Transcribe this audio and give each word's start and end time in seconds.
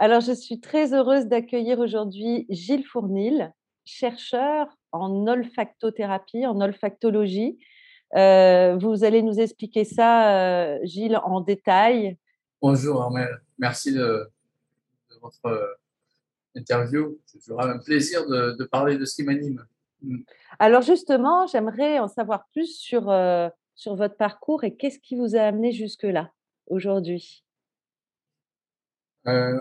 Alors, 0.00 0.20
je 0.20 0.30
suis 0.30 0.60
très 0.60 0.94
heureuse 0.94 1.26
d'accueillir 1.26 1.80
aujourd'hui 1.80 2.46
Gilles 2.48 2.86
Fournil, 2.86 3.52
chercheur 3.84 4.68
en 4.92 5.26
olfactothérapie, 5.26 6.46
en 6.46 6.60
olfactologie. 6.60 7.58
Euh, 8.14 8.76
vous 8.76 9.02
allez 9.02 9.22
nous 9.22 9.40
expliquer 9.40 9.84
ça, 9.84 10.36
euh, 10.36 10.78
Gilles, 10.84 11.18
en 11.24 11.40
détail. 11.40 12.16
Bonjour 12.62 13.02
Armel, 13.02 13.40
merci 13.58 13.92
de, 13.92 14.30
de 15.10 15.16
votre 15.20 15.44
euh, 15.46 15.66
interview. 16.54 17.18
C'est 17.26 17.40
toujours 17.40 17.60
un 17.60 17.78
plaisir 17.78 18.24
de, 18.28 18.52
de 18.56 18.64
parler 18.64 18.98
de 18.98 19.04
ce 19.04 19.16
qui 19.16 19.24
m'anime. 19.24 19.66
Mm. 20.02 20.18
Alors, 20.60 20.82
justement, 20.82 21.48
j'aimerais 21.48 21.98
en 21.98 22.06
savoir 22.06 22.46
plus 22.52 22.78
sur, 22.78 23.10
euh, 23.10 23.48
sur 23.74 23.96
votre 23.96 24.16
parcours 24.16 24.62
et 24.62 24.76
qu'est-ce 24.76 25.00
qui 25.00 25.16
vous 25.16 25.34
a 25.34 25.40
amené 25.40 25.72
jusque-là, 25.72 26.30
aujourd'hui? 26.68 27.44
Euh, 29.26 29.60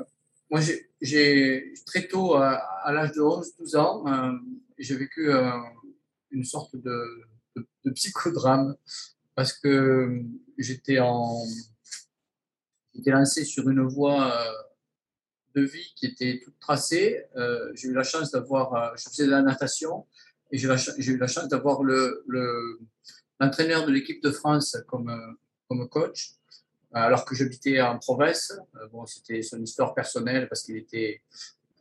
moi, 0.49 0.61
j'ai- 1.01 1.73
très 1.85 2.07
tôt, 2.07 2.35
à, 2.35 2.53
à 2.83 2.91
l'âge 2.91 3.11
de 3.13 3.21
11-12 3.21 3.75
ans, 3.75 4.05
euh, 4.07 4.31
j'ai 4.77 4.95
vécu 4.95 5.29
euh, 5.31 5.51
une 6.31 6.43
sorte 6.43 6.75
de, 6.75 7.23
psychodrame 7.95 8.75
parce 9.33 9.53
que 9.53 10.21
j'étais 10.57 10.99
en 10.99 11.41
j'étais 12.93 13.11
lancé 13.11 13.45
sur 13.45 13.69
une 13.69 13.81
voie 13.87 14.31
euh, 14.35 14.51
de 15.55 15.61
vie 15.61 15.93
qui 15.95 16.07
était 16.07 16.41
toute 16.43 16.59
tracée. 16.59 17.23
Euh, 17.35 17.71
j'ai 17.75 17.87
eu 17.89 17.93
la 17.93 18.03
chance 18.03 18.31
d'avoir, 18.31 18.73
euh, 18.73 18.95
je 18.97 19.09
faisais 19.09 19.25
de 19.25 19.31
la 19.31 19.41
natation 19.41 20.05
et 20.51 20.57
j'ai 20.57 20.67
eu 21.11 21.17
la 21.17 21.27
chance 21.27 21.47
d'avoir 21.47 21.83
le, 21.83 22.23
le- 22.27 22.79
l'entraîneur 23.39 23.85
de 23.85 23.91
l'équipe 23.91 24.21
de 24.21 24.31
France 24.31 24.75
euh, 24.75 24.81
comme 25.67 25.89
coach 25.89 26.36
alors 27.03 27.25
que 27.25 27.35
j'habitais 27.35 27.79
en 27.81 27.97
province. 27.99 28.53
Euh, 28.75 28.87
bon, 28.91 29.05
c'était 29.05 29.41
son 29.41 29.61
histoire 29.61 29.93
personnelle 29.93 30.47
parce 30.47 30.63
qu'il 30.63 30.77
était, 30.77 31.21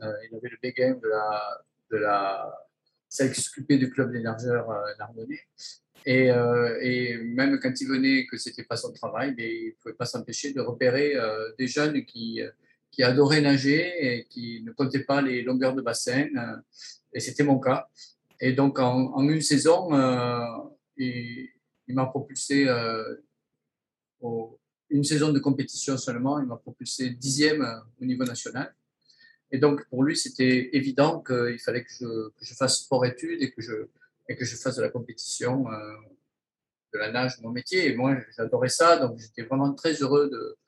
euh, 0.03 0.13
il 0.31 0.37
avait 0.37 0.49
le 0.49 0.59
béguin 0.63 0.95
de 0.95 1.09
la, 1.09 1.65
de 1.91 1.97
la, 1.99 2.69
celle 3.09 3.33
qui 3.33 3.79
du 3.79 3.91
club 3.91 4.13
des 4.13 4.21
nageurs 4.21 4.71
euh, 4.71 4.95
narbonnais. 4.99 5.41
Et, 6.09 6.29
et 6.83 7.17
même 7.17 7.59
quand 7.59 7.81
il 7.81 7.89
venait, 7.89 8.27
que 8.27 8.37
c'était 8.37 8.63
pas 8.63 8.77
son 8.77 8.93
travail, 8.93 9.35
il 9.39 9.75
pouvait 9.83 9.95
pas 9.95 10.05
s'empêcher 10.05 10.53
de 10.53 10.61
repérer 10.61 11.15
des 11.59 11.67
jeunes 11.67 12.05
qui, 12.05 12.41
qui 12.93 13.03
adoraient 13.03 13.41
nager 13.41 13.93
et 13.99 14.25
qui 14.27 14.63
ne 14.63 14.71
comptaient 14.71 15.03
pas 15.03 15.21
les 15.21 15.43
longueurs 15.43 15.75
de 15.75 15.83
bassin. 15.83 16.29
et 17.13 17.19
c'était 17.19 17.43
mon 17.43 17.59
cas. 17.59 17.89
Et 18.39 18.53
donc, 18.53 18.79
en, 18.79 19.29
une 19.29 19.41
saison, 19.41 19.89
il, 20.97 21.49
il 21.89 21.95
m'a 21.97 22.07
propulsé 22.07 22.69
au, 24.21 24.61
une 24.91 25.05
saison 25.05 25.33
de 25.33 25.39
compétition 25.39 25.97
seulement, 25.97 26.39
il 26.39 26.47
m'a 26.47 26.57
propulsé 26.57 27.11
dixième 27.11 27.63
euh, 27.63 27.79
au 28.01 28.05
niveau 28.05 28.25
national. 28.25 28.75
Et 29.51 29.59
donc, 29.59 29.89
pour 29.89 30.03
lui, 30.03 30.17
c'était 30.17 30.71
évident 30.73 31.23
qu'il 31.23 31.59
fallait 31.59 31.85
que 31.85 31.91
je, 31.91 32.55
fasse 32.55 32.81
sport-études 32.81 33.43
et, 33.43 33.53
que 33.53 33.63
je, 33.63 33.75
que 34.29 34.45
je 34.45 34.57
fasse 34.57 34.77
de 34.77 34.83
la 34.83 34.89
compétition, 34.89 35.71
euh, 35.71 35.93
de 36.93 36.99
la 36.99 37.13
nage, 37.13 37.41
mon 37.43 37.51
métier. 37.51 37.87
Et 37.89 37.95
moi, 37.95 38.17
j'adorais 38.37 38.69
ça, 38.69 38.99
donc 38.99 39.19
j'étais 39.19 39.43
vraiment 39.43 39.73
très 39.73 39.95
heureux 39.95 40.29
de, 40.31 40.59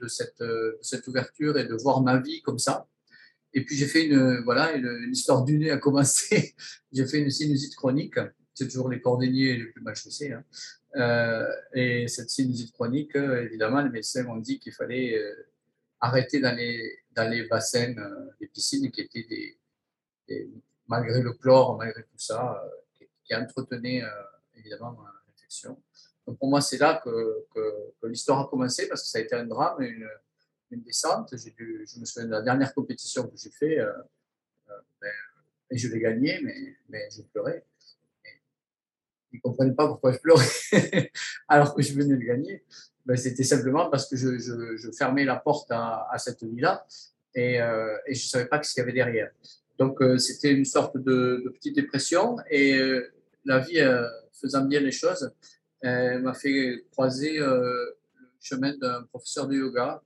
de, 0.00 0.08
cette, 0.08 0.40
euh, 0.40 0.78
cette 0.82 1.06
ouverture 1.08 1.58
et 1.58 1.64
de 1.64 1.74
voir 1.74 2.00
ma 2.00 2.20
vie 2.20 2.42
comme 2.42 2.58
ça. 2.58 2.86
Et 3.52 3.64
puis, 3.64 3.76
j'ai 3.76 3.86
fait 3.86 4.04
une, 4.04 4.44
voilà, 4.44 4.72
une, 4.74 4.86
une 4.86 5.12
histoire 5.12 5.44
du 5.44 5.58
nez 5.58 5.72
a 5.72 5.78
commencé. 5.78 6.54
j'ai 6.92 7.06
fait 7.06 7.18
une 7.18 7.30
sinusite 7.30 7.74
chronique. 7.74 8.14
C'est 8.54 8.68
toujours 8.68 8.88
les 8.88 9.00
cordonniers 9.00 9.56
les 9.56 9.64
plus 9.64 9.82
mal 9.82 9.96
chaussés. 9.96 10.32
Hein. 10.32 10.44
Euh, 10.96 11.48
et 11.72 12.08
cette 12.08 12.30
sinusite 12.30 12.72
chronique, 12.72 13.14
euh, 13.16 13.44
évidemment, 13.44 13.80
les 13.80 13.90
médecins 13.90 14.24
m'ont 14.24 14.36
dit 14.36 14.58
qu'il 14.58 14.72
fallait 14.72 15.16
euh, 15.16 15.48
arrêter 16.00 16.40
dans 16.40 16.54
les, 16.54 16.98
dans 17.12 17.30
les 17.30 17.46
bassins, 17.46 17.94
euh, 17.96 18.30
les 18.40 18.48
piscines 18.48 18.90
qui 18.90 19.02
étaient 19.02 19.26
des, 20.28 20.50
malgré 20.88 21.22
le 21.22 21.32
chlore, 21.32 21.76
malgré 21.76 22.02
tout 22.02 22.18
ça, 22.18 22.62
euh, 22.64 22.68
qui, 22.98 23.08
qui 23.24 23.34
entretenaient 23.34 24.02
euh, 24.02 24.08
évidemment 24.56 24.96
l'infection. 25.28 25.80
Donc 26.26 26.38
pour 26.38 26.48
moi, 26.48 26.60
c'est 26.60 26.78
là 26.78 27.00
que, 27.04 27.46
l'histoire 28.04 28.40
a 28.40 28.48
commencé 28.48 28.88
parce 28.88 29.02
que 29.02 29.08
ça 29.08 29.18
a 29.18 29.20
été 29.20 29.34
un 29.34 29.46
drame, 29.46 29.80
une, 29.82 30.08
une 30.70 30.82
descente. 30.82 31.34
Dû, 31.34 31.86
je 31.86 32.00
me 32.00 32.04
souviens 32.04 32.26
de 32.26 32.32
la 32.32 32.42
dernière 32.42 32.74
compétition 32.74 33.26
que 33.28 33.36
j'ai 33.36 33.50
fait, 33.50 33.78
euh, 33.78 33.92
euh, 34.70 34.80
ben, 35.00 35.12
et 35.70 35.78
je 35.78 35.88
l'ai 35.88 36.00
gagnée, 36.00 36.40
mais, 36.42 36.76
mais 36.88 37.08
je 37.10 37.22
pleurais. 37.22 37.64
Ils 39.32 39.36
ne 39.36 39.40
comprenaient 39.40 39.74
pas 39.74 39.86
pourquoi 39.86 40.12
je 40.12 40.18
pleurais 40.18 41.12
alors 41.48 41.74
que 41.74 41.82
je 41.82 41.94
venais 41.94 42.16
de 42.16 42.22
gagner. 42.22 42.64
Ben, 43.06 43.16
C'était 43.16 43.44
simplement 43.44 43.88
parce 43.90 44.08
que 44.08 44.16
je, 44.16 44.90
fermais 44.96 45.24
la 45.24 45.36
porte 45.36 45.70
à, 45.70 46.16
cette 46.18 46.42
vie-là 46.42 46.86
et, 47.34 47.60
euh, 47.60 47.96
je 48.06 48.12
ne 48.12 48.28
savais 48.28 48.46
pas 48.46 48.62
ce 48.62 48.72
qu'il 48.72 48.80
y 48.80 48.82
avait 48.82 48.92
derrière. 48.92 49.30
Donc, 49.78 50.02
euh, 50.02 50.18
c'était 50.18 50.52
une 50.52 50.64
sorte 50.64 50.98
de, 50.98 51.50
petite 51.54 51.76
dépression 51.76 52.36
et 52.50 52.74
euh, 52.74 53.12
la 53.44 53.60
vie, 53.60 53.80
faisant 54.32 54.64
bien 54.64 54.80
les 54.80 54.92
choses, 54.92 55.32
m'a 55.82 56.34
fait 56.34 56.84
croiser 56.90 57.38
le 57.38 57.96
chemin 58.38 58.76
d'un 58.76 59.02
professeur 59.04 59.48
de 59.48 59.54
yoga 59.54 60.02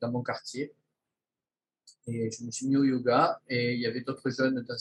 dans 0.00 0.10
mon 0.10 0.22
quartier. 0.22 0.74
Et 2.08 2.30
je 2.32 2.44
me 2.44 2.50
suis 2.50 2.66
mis 2.66 2.76
au 2.76 2.82
yoga 2.82 3.40
et 3.48 3.74
il 3.74 3.80
y 3.80 3.86
avait 3.86 4.00
d'autres 4.00 4.28
jeunes 4.30 4.64
dans, 4.68 4.76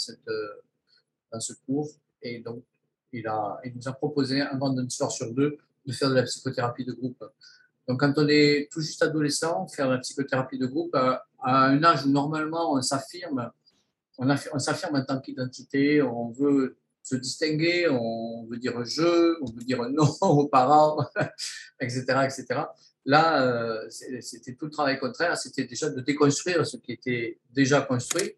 dans 1.31 1.39
ce 1.39 1.53
cours. 1.65 1.91
Et 2.23 2.39
donc, 2.39 2.63
il, 3.13 3.23
nous 3.75 3.87
a 3.87 3.93
proposé, 3.93 4.41
un 4.41 4.57
vendredi 4.57 4.95
soir 4.95 5.11
sur 5.11 5.33
deux, 5.33 5.57
de 5.85 5.93
faire 5.93 6.09
de 6.09 6.15
la 6.15 6.23
psychothérapie 6.23 6.85
de 6.85 6.93
groupe. 6.93 7.23
Donc, 7.87 7.99
quand 7.99 8.13
on 8.17 8.27
est 8.27 8.69
tout 8.71 8.81
juste 8.81 9.01
adolescent, 9.01 9.67
faire 9.67 9.87
de 9.87 9.93
la 9.93 9.99
psychothérapie 9.99 10.57
de 10.57 10.67
groupe 10.67 10.95
à, 10.95 11.25
à 11.41 11.65
un 11.65 11.83
âge 11.83 12.05
où 12.05 12.09
normalement 12.09 12.73
on 12.73 12.81
s'affirme, 12.81 13.51
on, 14.17 14.27
affi- 14.27 14.49
on 14.53 14.59
s'affirme 14.59 14.95
en 14.95 15.03
tant 15.03 15.19
qu'identité, 15.19 16.01
on 16.01 16.29
veut 16.29 16.77
se 17.03 17.15
distinguer, 17.15 17.87
on 17.89 18.45
veut 18.49 18.57
dire 18.57 18.83
je, 18.85 19.41
on 19.41 19.51
veut 19.51 19.63
dire 19.63 19.81
non 19.89 20.07
aux 20.21 20.47
parents, 20.47 21.05
etc., 21.79 22.03
etc. 22.23 22.61
Là, 23.05 23.43
euh, 23.43 23.89
c'était 23.89 24.53
tout 24.53 24.65
le 24.65 24.71
travail 24.71 24.99
contraire, 24.99 25.35
c'était 25.35 25.63
déjà 25.63 25.89
de 25.89 26.01
déconstruire 26.01 26.65
ce 26.67 26.77
qui 26.77 26.91
était 26.91 27.39
déjà 27.49 27.81
construit 27.81 28.35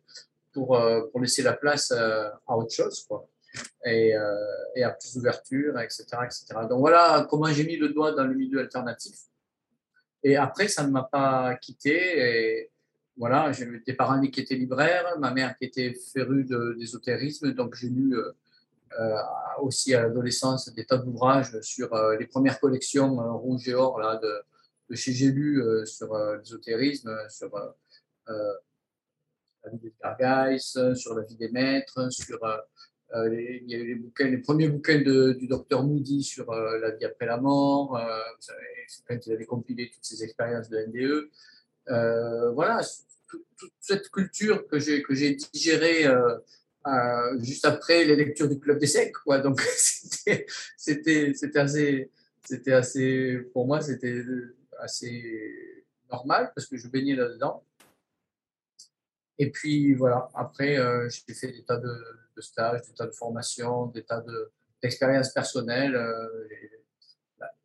pour, 0.54 0.78
euh, 0.78 1.02
laisser 1.20 1.44
la 1.44 1.54
place 1.54 1.92
euh, 1.92 2.30
à 2.48 2.56
autre 2.56 2.74
chose, 2.74 3.06
et, 3.86 4.16
euh, 4.16 4.36
et 4.76 4.84
à 4.84 4.92
plus 4.92 5.14
d'ouverture, 5.16 5.80
etc., 5.80 6.06
etc. 6.26 6.46
Donc 6.70 6.80
voilà 6.80 7.28
comment 7.30 7.48
j'ai 7.48 7.66
mis 7.66 7.78
le 7.78 7.90
doigt 7.90 8.12
dans 8.14 8.26
le 8.26 8.36
milieu 8.36 8.60
alternatif. 8.60 9.16
Et 10.24 10.38
après, 10.38 10.68
ça 10.68 10.86
ne 10.86 10.92
m'a 10.92 11.04
pas 11.04 11.56
quitté. 11.56 11.96
Et 12.20 12.72
voilà, 13.18 13.52
j'ai 13.52 13.68
des 13.86 13.94
parents 13.94 14.20
qui 14.22 14.40
étaient 14.40 14.56
libraires, 14.56 15.18
ma 15.20 15.32
mère 15.32 15.58
qui 15.58 15.66
était 15.66 15.94
férue 16.14 16.46
d'ésotérisme, 16.78 17.52
donc 17.54 17.76
j'ai 17.76 17.90
lu 17.90 18.16
euh, 18.16 18.32
euh, 19.00 19.18
aussi 19.60 19.96
à 19.96 20.04
l'adolescence 20.04 20.72
des 20.74 20.86
tas 20.86 20.98
d'ouvrages 20.98 21.60
sur 21.62 21.96
les 22.20 22.28
premières 22.28 22.60
collections 22.60 23.20
euh, 23.22 23.32
rouge 23.32 23.68
et 23.68 23.74
or 23.74 24.00
là, 24.00 24.18
de, 24.18 24.96
chez 24.96 25.14
J'ai 25.14 25.32
lu 25.32 25.64
euh, 25.64 25.84
sur 25.86 26.16
l'ésotérisme, 26.38 27.12
sur 27.30 27.50
la 28.28 29.72
vie 29.72 29.80
des 29.80 29.94
Gargaïs, 30.00 30.78
sur 30.96 31.16
la 31.16 31.24
vie 31.24 31.36
des 31.36 31.50
maîtres, 31.50 32.12
sur 32.12 32.40
il 33.16 33.70
y 33.70 33.76
a 33.76 33.78
eu 33.78 34.12
les, 34.20 34.38
premiers 34.40 34.68
bouquins 34.68 35.00
du 35.00 35.48
docteur 35.48 35.84
Moody 35.84 36.24
sur 36.24 36.50
euh, 36.52 36.80
la 36.80 36.92
vie 36.92 37.06
après 37.06 37.26
la 37.26 37.38
mort. 37.38 37.96
Euh, 37.98 38.20
c'est 38.88 39.04
quand 39.08 39.26
il 39.26 39.34
avait 39.34 39.46
compilé 39.46 39.90
toutes 39.94 40.04
ces 40.04 40.24
expériences 40.24 40.70
de 40.70 40.78
NDE. 40.80 41.30
Euh, 41.90 42.52
voilà, 42.52 42.82
tout- 43.30 43.46
toute 43.58 43.74
cette 43.80 44.10
culture 44.10 44.68
que 44.68 44.80
j'ai 44.80 45.04
que 45.04 45.14
j'ai 45.14 45.36
digérée 45.36 46.08
euh, 46.08 46.38
euh, 46.88 47.40
juste 47.40 47.66
après 47.66 48.04
les 48.04 48.16
lectures 48.16 48.50
du 48.50 48.60
Club 48.60 48.80
des 48.80 48.88
Secs. 48.88 49.12
Quoi. 49.24 49.40
Donc, 49.40 49.62
c'était 49.78 50.46
c'était- 50.78 51.58
assez, 51.58 52.10
c'était 52.44 52.74
assez, 52.74 53.38
pour 53.54 53.68
moi, 53.68 53.82
c'était 53.82 54.24
assez 54.80 55.86
normal 56.12 56.52
parce 56.56 56.68
que 56.68 56.78
je 56.78 56.88
baignais 56.88 57.16
là-dedans. 57.16 57.64
Et 59.40 59.50
puis 59.52 59.94
voilà, 59.94 60.30
après, 60.36 60.78
euh, 60.78 61.10
j'ai 61.10 61.34
fait 61.34 61.52
des 61.52 61.64
tas 61.64 61.78
de, 61.78 61.92
de 62.36 62.42
stages, 62.42 62.82
des 62.88 62.94
tas 62.94 63.06
de 63.06 63.12
formations, 63.12 63.88
des 63.88 64.04
tas 64.04 64.22
de- 64.22 64.52
d'expérience 64.82 65.30
personnelle. 65.30 65.98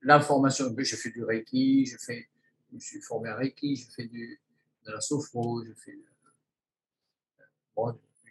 L'information, 0.03 0.75
j'ai 0.79 0.97
fait 0.97 1.11
du 1.11 1.25
Reiki, 1.25 1.87
je, 1.87 1.97
fais, 1.99 2.29
je 2.73 2.79
suis 2.79 3.01
formé 3.01 3.29
à 3.29 3.37
Reiki, 3.37 3.77
je 3.77 3.91
fais 3.91 4.07
du, 4.07 4.41
de 4.87 4.93
la 4.93 5.01
sophro, 5.01 5.65
je 5.65 5.73
fais 5.75 5.93
du 5.93 6.05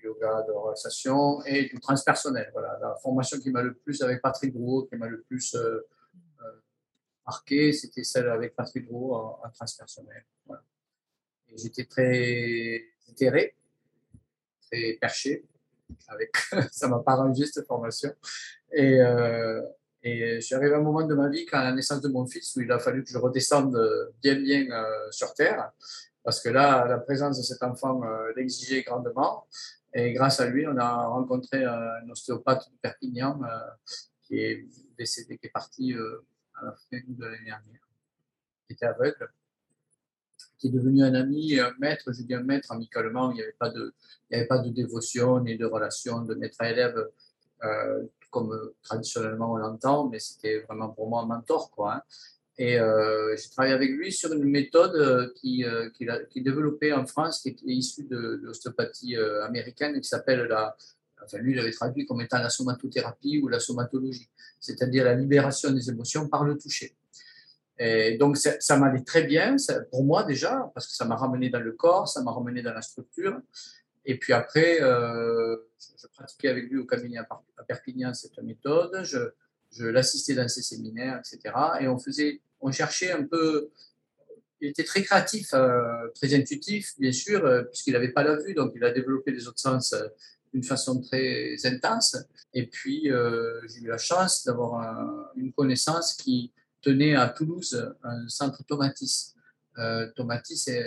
yoga, 0.04 0.44
de 0.48 0.52
relaxation 0.52 1.44
et 1.46 1.66
du 1.66 1.80
transpersonnel. 1.80 2.50
Voilà, 2.54 2.78
la 2.82 2.96
formation 2.96 3.40
qui 3.40 3.50
m'a 3.50 3.62
le 3.62 3.74
plus 3.74 4.02
avec 4.02 4.22
Patrick 4.22 4.54
Drouot, 4.54 4.88
qui 4.88 4.96
m'a 4.96 5.08
le 5.08 5.22
plus 5.22 5.56
marqué, 7.26 7.74
c'était 7.74 8.04
celle 8.04 8.30
avec 8.30 8.56
Patrick 8.56 8.86
Drouot 8.86 9.16
en, 9.16 9.50
transpersonnel. 9.54 10.26
j'étais 11.56 11.86
très 11.86 12.86
intérêt, 13.10 13.56
très 14.62 14.94
perché. 14.94 15.44
Avec, 16.08 16.36
ça 16.72 16.88
m'a 16.88 17.00
pas 17.00 17.16
rendu 17.16 17.46
cette 17.46 17.68
formation. 17.68 18.12
Et, 18.72 19.02
euh, 19.02 19.62
et 20.04 20.40
arrivé 20.52 20.74
à 20.74 20.78
un 20.78 20.82
moment 20.82 21.06
de 21.06 21.16
ma 21.16 21.30
vie, 21.30 21.46
quand 21.46 21.60
à 21.60 21.66
la 21.66 21.74
naissance 21.74 22.02
de 22.02 22.08
mon 22.08 22.26
fils, 22.26 22.56
où 22.56 22.62
il 22.62 22.72
a 22.72 22.80
fallu 22.80 23.04
que 23.04 23.10
je 23.10 23.18
redescende 23.18 23.78
bien, 24.22 24.36
bien 24.36 24.70
euh, 24.72 25.12
sur 25.12 25.34
Terre, 25.34 25.72
parce 26.24 26.42
que 26.42 26.50
là, 26.50 26.86
la 26.88 26.98
présence 27.00 27.38
de 27.38 27.44
cet 27.44 27.64
enfant 27.64 28.04
euh, 28.04 28.32
l'exigeait 28.36 28.84
grandement. 28.84 29.48
Et 29.94 30.14
grâce 30.14 30.40
à 30.40 30.48
lui, 30.48 30.68
on 30.68 30.78
a 30.78 31.08
rencontré 31.08 31.64
un 31.64 32.10
ostéopathe 32.10 32.70
de 32.70 32.78
Perpignan 32.82 33.40
qui 34.22 34.38
est 34.38 34.68
décédé, 34.98 35.38
qui 35.38 35.48
est 35.48 35.52
parti 35.52 35.96
à 36.56 36.66
la 36.66 36.72
fin 36.74 37.00
de 37.08 37.26
l'année 37.26 37.46
dernière, 37.46 37.88
qui 38.68 38.74
était 38.74 38.86
aveugle, 38.86 39.30
qui 40.58 40.68
est 40.68 40.72
devenu 40.72 41.04
un 41.04 41.14
ami, 41.14 41.60
un 41.60 41.74
maître, 41.80 42.12
je 42.12 42.24
dis 42.24 42.34
un 42.34 42.44
maître 42.44 42.72
amicalement, 42.72 43.32
il 43.32 43.36
n'y 43.36 43.42
avait 43.42 43.56
pas 43.58 43.70
de, 43.70 43.94
avait 44.32 44.48
pas 44.48 44.60
de 44.60 44.70
dévotion 44.70 45.40
ni 45.40 45.58
de 45.58 45.66
relation 45.66 46.22
de 46.22 46.36
maître 46.36 46.58
à 46.60 46.72
élève 46.72 47.10
euh, 47.64 48.04
comme 48.30 48.72
traditionnellement 48.84 49.54
on 49.54 49.58
l'entend, 49.58 50.10
mais 50.10 50.20
c'était 50.20 50.60
vraiment 50.62 50.90
pour 50.90 51.10
moi 51.10 51.22
un 51.24 51.26
mentor. 51.26 51.72
Quoi, 51.72 51.96
hein. 51.96 52.02
Et 52.58 52.80
euh, 52.80 53.36
j'ai 53.38 53.50
travaillé 53.50 53.74
avec 53.74 53.92
lui 53.92 54.12
sur 54.12 54.34
une 54.34 54.46
méthode 54.46 54.96
euh, 54.96 55.32
qu'il 55.36 55.64
euh, 55.64 55.90
qui, 55.92 56.10
a, 56.10 56.24
qui 56.26 56.42
développée 56.42 56.92
en 56.92 57.06
France, 57.06 57.40
qui 57.42 57.50
est, 57.50 57.58
issue 57.68 58.06
de, 58.06 58.40
l'ostéopathie 58.42 59.16
américaine, 59.44 60.00
qui 60.00 60.08
s'appelle 60.08 60.44
la. 60.44 60.76
Enfin, 61.24 61.40
lui, 61.40 61.54
il 61.54 61.60
avait 61.60 61.72
traduit 61.72 62.06
comme 62.06 62.22
étant 62.22 62.40
la 62.40 62.50
somatothérapie 62.50 63.40
ou 63.40 63.48
la 63.48 63.60
somatologie, 63.60 64.30
c'est-à-dire 64.60 65.04
la 65.04 65.16
libération 65.16 65.72
des 65.72 65.90
émotions 65.90 66.28
par 66.28 66.44
le 66.44 66.58
toucher. 66.58 66.96
Et 67.80 68.18
donc, 68.18 68.38
ça, 68.38 68.78
m'allait 68.78 69.04
très 69.04 69.24
bien, 69.24 69.56
pour 69.92 70.04
moi 70.04 70.24
déjà, 70.24 70.72
parce 70.74 70.88
que 70.88 70.94
ça 70.94 71.06
m'a 71.06 71.16
ramené 71.16 71.50
dans 71.50 71.60
le 71.60 71.74
corps, 71.74 72.08
ça 72.08 72.24
m'a 72.24 72.32
ramené 72.32 72.62
dans 72.62 72.74
la 72.74 72.82
structure. 72.82 73.40
Et 74.06 74.18
puis 74.18 74.34
après, 74.34 74.82
euh, 74.82 75.58
je, 75.98 76.08
pratiquais 76.08 76.48
avec 76.48 76.70
lui 76.70 76.80
au 76.80 76.86
cabinet 76.86 77.18
à 77.18 77.64
Perpignan 77.68 78.14
cette 78.14 78.38
méthode, 78.40 79.04
je, 79.04 79.86
l'assistais 79.86 80.34
dans 80.34 80.48
ses 80.48 80.64
séminaires, 80.64 81.20
etc. 81.20 81.54
Et 81.82 81.88
on 81.88 82.00
faisait, 82.00 82.42
on 82.62 82.72
cherchait 82.72 83.12
un 83.12 83.24
peu. 83.24 83.70
Il 84.60 84.70
était 84.70 84.86
très 84.86 85.04
créatif, 85.04 85.54
euh, 85.54 86.08
très 86.16 86.34
intuitif, 86.34 86.98
bien 86.98 87.12
sûr, 87.12 87.46
euh, 87.46 87.64
puisqu'il 87.64 87.94
n'avait 87.94 88.12
pas 88.12 88.24
la 88.24 88.38
vue, 88.38 88.56
donc 88.56 88.72
il 88.76 88.84
a 88.84 88.92
développé 88.92 89.32
les 89.32 89.48
autres 89.48 89.60
sens 89.60 89.94
d'une 90.52 90.64
façon 90.64 91.00
très 91.00 91.56
intense. 91.66 92.18
Et 92.54 92.66
puis, 92.66 93.12
j'ai 93.68 93.82
eu 93.82 93.88
la 93.88 94.00
chance 94.00 94.46
d'avoir 94.46 95.32
une 95.36 95.52
connaissance 95.52 96.16
qui 96.16 96.54
tenait 96.88 97.16
à 97.16 97.28
Toulouse 97.28 97.94
un 98.02 98.30
centre 98.30 98.64
Tomatis. 98.64 99.36
Tomatis 100.16 100.68
est 100.70 100.86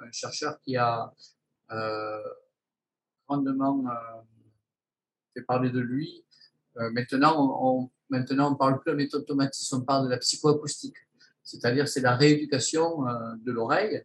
un 0.00 0.12
chercheur 0.12 0.60
qui 0.60 0.76
a 0.76 1.12
euh, 1.72 2.22
grandement 3.28 3.84
euh, 3.88 4.22
fait 5.34 5.42
parler 5.42 5.70
de 5.70 5.80
lui. 5.80 6.24
Euh, 6.76 6.90
maintenant, 6.92 7.34
on, 7.60 7.90
maintenant, 8.10 8.52
on 8.52 8.54
parle 8.54 8.80
plus 8.80 8.92
de 8.92 8.96
la 8.96 9.02
méthode 9.02 9.22
automatique, 9.22 9.68
on 9.72 9.80
parle 9.80 10.04
de 10.04 10.10
la 10.10 10.18
psychoacoustique. 10.18 10.96
C'est-à-dire, 11.42 11.88
c'est 11.88 12.00
la 12.00 12.14
rééducation 12.16 13.04
de 13.36 13.52
l'oreille, 13.52 14.04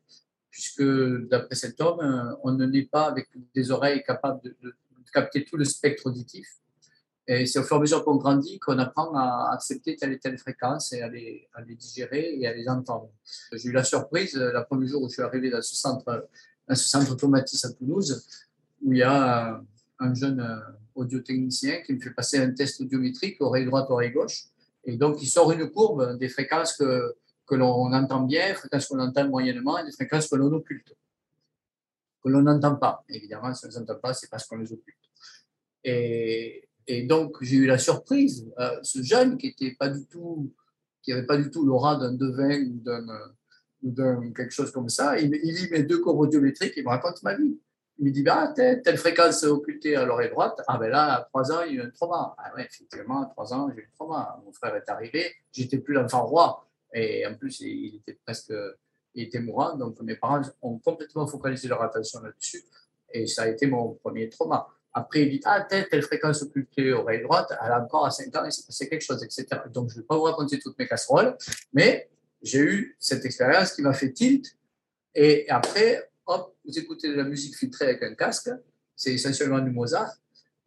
puisque 0.52 0.84
d'après 1.28 1.56
cet 1.56 1.82
homme, 1.82 2.38
on 2.44 2.52
ne 2.52 2.66
naît 2.68 2.86
pas 2.86 3.08
avec 3.08 3.30
des 3.56 3.72
oreilles 3.72 4.04
capables 4.04 4.42
de 4.44 4.76
capter 5.12 5.44
tout 5.44 5.58
le 5.58 5.66
spectre 5.66 6.06
auditif. 6.06 6.61
Et 7.32 7.46
c'est 7.46 7.60
au 7.60 7.64
fur 7.64 7.78
et 7.78 7.80
à 7.80 7.82
mesure 7.82 8.04
qu'on 8.04 8.18
grandit 8.18 8.60
qu'on 8.60 8.78
apprend 8.78 9.14
à 9.16 9.54
accepter 9.54 9.96
telle 9.96 10.12
et 10.12 10.20
telle 10.20 10.38
fréquence 10.38 10.92
et 10.92 11.02
à 11.02 11.08
les, 11.08 11.48
digérer 11.70 12.36
et 12.38 12.46
à 12.46 12.54
les 12.54 12.68
entendre. 12.68 13.10
J'ai 13.54 13.70
eu 13.70 13.72
la 13.72 13.86
surprise, 13.86 14.36
le 14.36 14.66
premier 14.66 14.86
jour 14.88 15.02
où 15.02 15.08
je 15.08 15.14
suis 15.14 15.22
arrivé 15.22 15.50
dans 15.50 15.62
ce 15.62 15.74
centre 15.74 16.28
à 16.68 16.76
ce 16.76 16.90
centre 16.90 17.14
à 17.14 17.70
Toulouse, 17.80 18.28
où 18.82 18.92
il 18.92 18.98
y 18.98 19.04
a 19.04 19.62
un 20.00 20.14
jeune 20.14 20.42
euh, 20.42 20.60
audiotechnicien 20.94 21.82
qui 21.84 21.94
me 21.94 22.02
fait 22.02 22.12
passer 22.12 22.38
un 22.38 22.52
test 22.52 22.82
audiométrique, 22.82 23.38
oreille 23.40 23.66
droite, 23.66 23.86
oreille 23.90 24.12
gauche. 24.12 24.48
Et 24.84 24.98
donc, 24.98 25.24
il 25.24 25.28
sort 25.28 25.54
une 25.54 25.72
courbe 25.72 26.18
des 26.18 26.28
fréquences 26.28 26.76
que, 26.76 27.16
que 27.48 27.56
l'on 27.56 27.94
entend 27.94 28.24
bien, 28.24 28.54
fréquences 28.56 28.88
qu'on 28.88 29.00
entend 29.00 29.30
moyennement, 29.30 29.78
et 29.78 29.86
des 29.86 29.92
fréquences 29.94 30.28
que 30.28 30.36
l'on 30.36 30.52
occulte, 30.52 30.94
que 32.22 32.30
l'on 32.30 32.42
n'entend 32.42 32.76
pas. 32.76 33.06
Évidemment, 33.08 33.54
si 33.54 33.66
on 33.66 33.70
ne 33.70 33.74
les 33.74 33.80
entend 33.80 34.00
pas, 34.00 34.14
c'est 34.14 34.30
parce 34.30 34.46
qu'on 34.46 34.58
les 34.58 34.74
occulte. 34.74 34.98
Et, 35.84 36.68
et 36.92 37.04
donc, 37.04 37.38
j'ai 37.42 37.56
eu 37.56 37.66
la 37.66 37.78
surprise, 37.78 38.52
euh, 38.60 38.78
ce 38.84 39.02
jeune 39.02 39.38
qui 39.38 39.56
n'avait 41.08 41.26
pas 41.26 41.38
du 41.38 41.50
tout 41.50 41.66
l'aura 41.66 41.96
d'un 41.96 42.12
devin 42.14 42.66
ou 42.66 42.82
d'un 43.90 44.18
ou 44.18 44.34
quelque 44.34 44.52
chose 44.52 44.72
comme 44.72 44.90
ça, 44.90 45.18
il, 45.18 45.32
lit 45.32 45.70
mes 45.72 45.84
deux 45.84 46.00
courbes 46.00 46.20
audiométriques, 46.20 46.74
il 46.76 46.84
me 46.84 46.90
raconte 46.90 47.24
ma 47.24 47.36
vie. 47.36 47.58
Il 47.98 48.06
me 48.06 48.12
dit, 48.12 48.24
bah, 48.24 48.52
telle, 48.54 48.82
telle 48.82 48.98
fréquence 48.98 49.44
occultée 49.46 49.96
à 49.96 50.04
l'oreille 50.04 50.32
droite, 50.32 50.62
ah 50.68 50.78
ben 50.78 50.90
là, 50.90 51.14
à 51.14 51.22
trois 51.22 51.50
ans, 51.54 51.62
il 51.66 51.76
y 51.76 51.80
a 51.80 51.84
eu 51.84 51.86
un 51.88 51.90
trauma. 51.92 52.36
Ah 52.38 52.52
ouais, 52.56 52.66
effectivement, 52.66 53.22
à 53.22 53.26
trois 53.28 53.54
ans, 53.54 53.70
j'ai 53.74 53.82
eu 53.82 53.86
un 53.86 53.96
trauma. 53.96 54.42
Mon 54.44 54.52
frère 54.52 54.76
est 54.76 54.90
arrivé, 54.90 55.34
j'étais 55.54 55.78
plus 55.78 55.94
l'enfant 55.94 56.26
roi. 56.26 56.68
Et 56.94 57.26
en 57.26 57.36
plus, 57.36 57.62
il 57.62 57.96
était 57.96 58.20
presque, 58.26 58.54
il 59.16 59.24
était 59.24 59.40
mourant, 59.40 59.78
donc 59.78 60.02
mes 60.02 60.16
parents 60.16 60.42
ont 60.62 60.78
complètement 60.80 61.26
focalisé 61.26 61.70
leur 61.70 61.82
attention 61.82 62.20
là-dessus. 62.22 62.64
Et 63.14 63.28
ça 63.28 63.44
a 63.44 63.48
été 63.48 63.66
mon 63.66 63.94
premier 63.94 64.30
trauma. 64.30 64.68
Après, 64.94 65.22
il 65.22 65.30
dit, 65.30 65.42
ah, 65.46 65.62
telle, 65.62 65.88
telle 65.88 66.02
fréquence 66.02 66.42
occultée 66.42 66.92
oreille 66.92 67.22
droite, 67.22 67.54
elle 67.64 67.72
a 67.72 67.82
encore 67.82 68.06
à 68.06 68.12
5 68.12 68.36
ans, 68.36 68.46
il 68.46 68.52
s'est 68.52 68.66
passé 68.66 68.90
quelque 68.90 69.04
chose, 69.04 69.24
etc. 69.24 69.62
Donc, 69.70 69.90
je 69.90 69.96
ne 69.96 70.02
vais 70.02 70.06
pas 70.06 70.16
vous 70.16 70.24
raconter 70.24 70.60
toutes 70.60 70.78
mes 70.78 70.88
casseroles, 70.88 71.38
mais 71.74 72.10
j'ai 72.42 72.60
eu 72.60 72.98
cette 73.00 73.24
expérience 73.24 73.74
qui 73.74 73.82
m'a 73.82 73.94
fait 73.94 74.12
tilt. 74.12 74.58
Et 75.16 75.50
après, 75.50 76.12
hop, 76.26 76.56
vous 76.66 76.78
écoutez 76.78 77.08
de 77.08 77.14
la 77.14 77.24
musique 77.24 77.56
filtrée 77.56 77.86
avec 77.86 78.04
un 78.04 78.16
casque, 78.16 78.50
c'est 78.96 79.14
essentiellement 79.14 79.60
du 79.60 79.72
Mozart. 79.72 80.14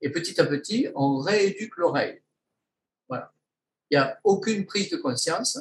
Et 0.00 0.10
petit 0.10 0.40
à 0.40 0.46
petit, 0.46 0.88
on 0.94 1.18
rééduque 1.18 1.76
l'oreille. 1.76 2.22
Voilà. 3.08 3.32
Il 3.90 3.98
n'y 3.98 4.02
a 4.02 4.18
aucune 4.24 4.64
prise 4.64 4.90
de 4.90 4.96
conscience. 4.96 5.58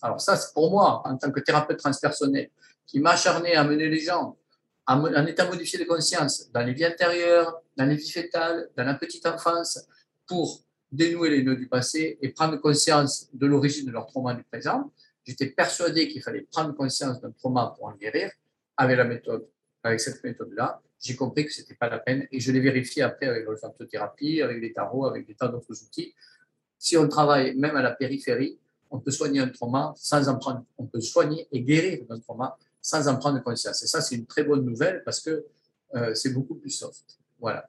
Alors 0.00 0.20
ça, 0.20 0.36
c'est 0.36 0.52
pour 0.52 0.70
moi, 0.70 1.02
en 1.04 1.16
tant 1.16 1.30
que 1.30 1.40
thérapeute 1.40 1.78
transpersonnel, 1.78 2.50
qui 2.86 3.00
m'a 3.00 3.12
acharné 3.12 3.54
à 3.54 3.64
mener 3.64 3.88
les 3.88 4.00
gens 4.00 4.36
en 4.86 5.26
état 5.26 5.48
modifié 5.48 5.78
de 5.78 5.84
conscience 5.84 6.50
dans 6.52 6.64
les 6.64 6.72
vies 6.72 6.86
antérieures, 6.86 7.60
dans 7.76 7.86
les 7.86 7.96
vies 7.96 8.10
fétales, 8.10 8.68
dans 8.76 8.84
la 8.84 8.94
petite 8.94 9.26
enfance, 9.26 9.86
pour 10.26 10.62
dénouer 10.92 11.30
les 11.30 11.42
nœuds 11.42 11.56
du 11.56 11.68
passé 11.68 12.18
et 12.20 12.28
prendre 12.28 12.56
conscience 12.58 13.28
de 13.32 13.46
l'origine 13.46 13.86
de 13.86 13.90
leur 13.90 14.06
trauma 14.06 14.34
du 14.34 14.44
présent. 14.44 14.92
J'étais 15.24 15.46
persuadé 15.46 16.08
qu'il 16.08 16.22
fallait 16.22 16.46
prendre 16.50 16.74
conscience 16.74 17.20
d'un 17.20 17.30
trauma 17.32 17.74
pour 17.76 17.86
en 17.86 17.92
guérir. 17.96 18.30
Avec 18.76 20.00
cette 20.00 20.22
méthode-là, 20.22 20.80
j'ai 21.00 21.16
compris 21.16 21.46
que 21.46 21.52
ce 21.52 21.60
n'était 21.60 21.74
pas 21.74 21.88
la 21.88 21.98
peine 21.98 22.26
et 22.30 22.40
je 22.40 22.52
l'ai 22.52 22.60
vérifié 22.60 23.02
après 23.02 23.26
avec 23.26 23.44
l'olfactothérapie, 23.44 24.42
avec 24.42 24.60
les 24.60 24.72
tarots, 24.72 25.06
avec 25.06 25.26
des 25.26 25.34
tas 25.34 25.48
d'autres 25.48 25.82
outils. 25.82 26.14
Si 26.78 26.96
on 26.96 27.08
travaille 27.08 27.54
même 27.56 27.76
à 27.76 27.82
la 27.82 27.92
périphérie, 27.92 28.58
on 28.90 29.00
peut 29.00 29.10
soigner 29.10 29.40
un 29.40 29.48
trauma 29.48 29.94
sans 29.96 30.28
en 30.28 30.38
prendre, 30.38 30.64
on 30.78 30.86
peut 30.86 31.00
soigner 31.00 31.48
et 31.50 31.62
guérir 31.62 32.04
un 32.10 32.20
trauma 32.20 32.56
sans 32.84 33.08
en 33.08 33.16
prendre 33.16 33.42
conscience. 33.42 33.82
Et 33.82 33.86
ça, 33.86 34.02
c'est 34.02 34.14
une 34.14 34.26
très 34.26 34.44
bonne 34.44 34.62
nouvelle 34.62 35.02
parce 35.04 35.20
que 35.20 35.46
euh, 35.94 36.14
c'est 36.14 36.34
beaucoup 36.34 36.54
plus 36.54 36.68
soft. 36.68 37.18
Voilà. 37.40 37.66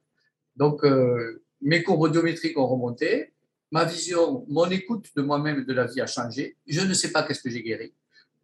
Donc, 0.57 0.83
euh, 0.83 1.41
mes 1.61 1.81
courbes 1.83 2.01
audiométriques 2.01 2.57
ont 2.57 2.67
remonté 2.67 3.31
ma 3.71 3.85
vision, 3.85 4.45
mon 4.49 4.69
écoute 4.69 5.07
de 5.15 5.21
moi-même 5.21 5.59
et 5.59 5.63
de 5.63 5.73
la 5.73 5.85
vie 5.85 6.01
a 6.01 6.05
changé. 6.05 6.57
Je 6.67 6.81
ne 6.81 6.93
sais 6.93 7.11
pas 7.13 7.23
qu'est-ce 7.23 7.41
que 7.41 7.49
j'ai 7.49 7.63
guéri. 7.63 7.93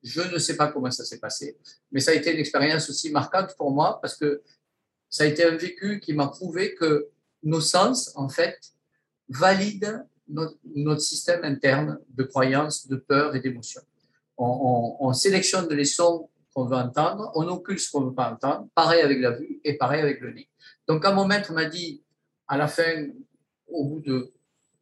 Je 0.02 0.22
ne 0.22 0.38
sais 0.40 0.56
pas 0.56 0.72
comment 0.72 0.90
ça 0.92 1.04
s'est 1.04 1.20
passé. 1.20 1.58
Mais 1.92 2.00
ça 2.00 2.12
a 2.12 2.14
été 2.14 2.32
une 2.34 2.40
expérience 2.40 2.90
aussi 2.90 3.12
marquante 3.12 3.54
pour 3.58 3.72
moi 3.72 4.00
parce 4.02 4.16
que 4.16 4.42
ça 5.10 5.26
a 5.26 5.28
été 5.28 5.44
un 5.44 5.58
vécu 5.58 6.00
qui 6.00 6.14
m'a 6.14 6.28
prouvé 6.28 6.74
que 6.74 7.10
nos 7.44 7.60
sens, 7.62 8.14
en 8.16 8.30
fait, 8.30 8.58
valident 9.28 10.06
notre, 10.30 11.02
système 11.02 11.44
interne 11.44 12.00
de 12.10 12.24
croyances, 12.24 12.88
de 12.88 12.96
peur 12.96 13.36
et 13.36 13.42
d'émotions. 13.42 13.82
On, 14.38 15.12
sélectionne 15.14 15.68
les 15.70 15.86
sons 15.86 16.30
qu'on 16.54 16.66
veut 16.66 16.76
entendre, 16.76 17.32
on 17.36 17.48
occulte 17.48 17.80
ce 17.80 17.92
qu'on 17.92 18.02
ne 18.02 18.10
veut 18.10 18.16
pas 18.16 18.32
entendre, 18.32 18.68
pareil 18.76 19.02
avec 19.02 19.20
la 19.20 19.32
vue 19.32 19.60
et 19.64 19.78
pareil 19.78 20.02
avec 20.02 20.22
le 20.22 20.32
nez. 20.32 20.50
Donc, 20.88 21.04
quand 21.04 21.14
mon 21.14 21.26
maître 21.26 21.52
m'a 21.54 21.66
dit, 21.66 22.04
à 22.48 22.58
la 22.58 22.68
fin, 22.68 23.08
au 23.68 23.86
bout 23.86 24.02
de 24.02 24.34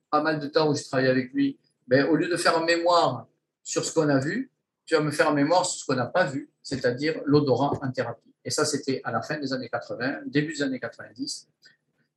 pas 0.10 0.22
mal 0.22 0.40
de 0.40 0.48
temps 0.48 0.70
où 0.70 0.76
je 0.76 0.84
travaille 0.84 1.08
avec 1.08 1.32
lui, 1.34 1.60
ben, 1.88 2.06
au 2.08 2.16
lieu 2.16 2.28
de 2.28 2.38
faire 2.38 2.58
un 2.58 2.66
mémoire 2.66 3.28
sur 3.64 3.86
ce 3.86 3.94
qu'on 3.94 4.10
a 4.10 4.20
vu, 4.20 4.52
tu 4.86 4.96
vas 4.96 5.02
me 5.02 5.12
faire 5.12 5.30
un 5.30 5.34
mémoire 5.34 5.66
sur 5.66 5.82
ce 5.82 5.86
qu'on 5.86 5.96
n'a 5.96 6.08
pas 6.08 6.26
vu, 6.26 6.50
c'est-à-dire 6.64 7.22
l'odorat 7.26 7.74
en 7.82 7.92
thérapie. 7.92 8.34
Et 8.44 8.50
ça, 8.50 8.66
c'était 8.66 9.02
à 9.04 9.12
la 9.12 9.22
fin 9.22 9.38
des 9.38 9.54
années 9.54 9.70
80, 9.70 10.22
début 10.26 10.54
des 10.54 10.64
années 10.64 10.80
90. 10.80 11.48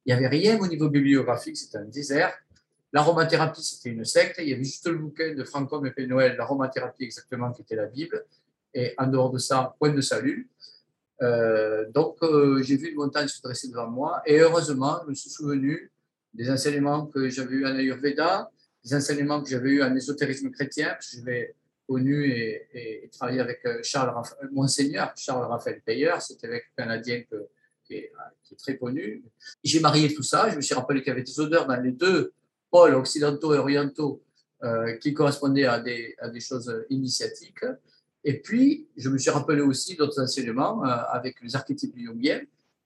Il 0.06 0.08
n'y 0.08 0.12
avait 0.12 0.28
rien 0.28 0.58
au 0.58 0.66
niveau 0.66 0.88
bibliographique, 0.88 1.56
c'était 1.56 1.78
un 1.78 1.84
désert. 1.84 2.32
L'aromathérapie, 2.92 3.62
c'était 3.62 3.90
une 3.90 4.04
secte. 4.04 4.36
Il 4.38 4.48
y 4.48 4.54
avait 4.54 4.64
juste 4.64 4.86
le 4.86 4.96
bouquin 4.96 5.34
de 5.34 5.44
Franco 5.44 5.84
et 5.84 6.06
Noël, 6.06 6.36
l'aromathérapie 6.36 7.04
exactement, 7.04 7.52
qui 7.52 7.62
était 7.62 7.76
la 7.76 7.86
Bible. 7.86 8.24
Et 8.74 8.94
en 8.98 9.06
dehors 9.06 9.30
de 9.30 9.38
ça, 9.38 9.74
point 9.78 9.90
de 9.90 10.00
salut. 10.00 10.50
Euh, 11.22 11.88
donc, 11.90 12.16
euh, 12.22 12.62
j'ai 12.62 12.76
vu 12.76 12.88
une 12.88 12.96
montagne 12.96 13.28
se 13.28 13.40
dresser 13.40 13.68
devant 13.68 13.88
moi. 13.88 14.22
Et 14.26 14.40
heureusement, 14.40 15.00
je 15.04 15.10
me 15.10 15.14
suis 15.14 15.30
souvenu 15.30 15.92
des 16.34 16.50
enseignements 16.50 17.06
que 17.06 17.28
j'avais 17.28 17.54
eus 17.54 17.66
en 17.66 17.76
Ayurveda, 17.76 18.50
des 18.84 18.94
enseignements 18.94 19.42
que 19.42 19.48
j'avais 19.48 19.70
eus 19.70 19.82
en 19.82 19.94
ésotérisme 19.94 20.50
chrétien, 20.50 20.90
parce 20.90 21.10
que 21.10 21.16
j'avais 21.18 21.54
connu 21.86 22.26
et, 22.26 23.08
travaillé 23.12 23.40
avec 23.40 23.60
euh, 23.66 23.80
Charles 23.82 24.12
Monseigneur 24.50 25.12
Charles 25.16 25.44
Raphaël 25.44 25.80
Payer, 25.84 26.08
avec 26.08 26.64
un 26.78 26.82
Canadien 26.82 27.22
qui, 27.84 27.94
est, 27.94 28.12
très 28.58 28.76
connu. 28.76 29.22
J'ai 29.62 29.80
marié 29.80 30.12
tout 30.12 30.22
ça, 30.22 30.50
je 30.50 30.56
me 30.56 30.60
suis 30.60 30.74
rappelé 30.74 31.00
qu'il 31.00 31.08
y 31.08 31.12
avait 31.12 31.22
des 31.22 31.40
odeurs 31.40 31.66
dans 31.66 31.80
les 31.80 31.92
deux 31.92 32.32
pôles 32.70 32.94
occidentaux 32.94 33.54
et 33.54 33.58
orientaux 33.58 34.22
qui 35.00 35.12
correspondaient 35.12 35.66
à 35.66 35.80
des, 35.80 36.14
choses 36.40 36.84
initiatiques. 36.90 37.64
Et 38.24 38.40
puis, 38.40 38.88
je 38.96 39.08
me 39.08 39.18
suis 39.18 39.30
rappelé 39.30 39.60
aussi 39.60 39.96
d'autres 39.96 40.20
enseignements 40.20 40.84
euh, 40.84 40.88
avec 41.08 41.40
les 41.42 41.56
archétypes 41.56 41.96
jungiens, 41.96 42.40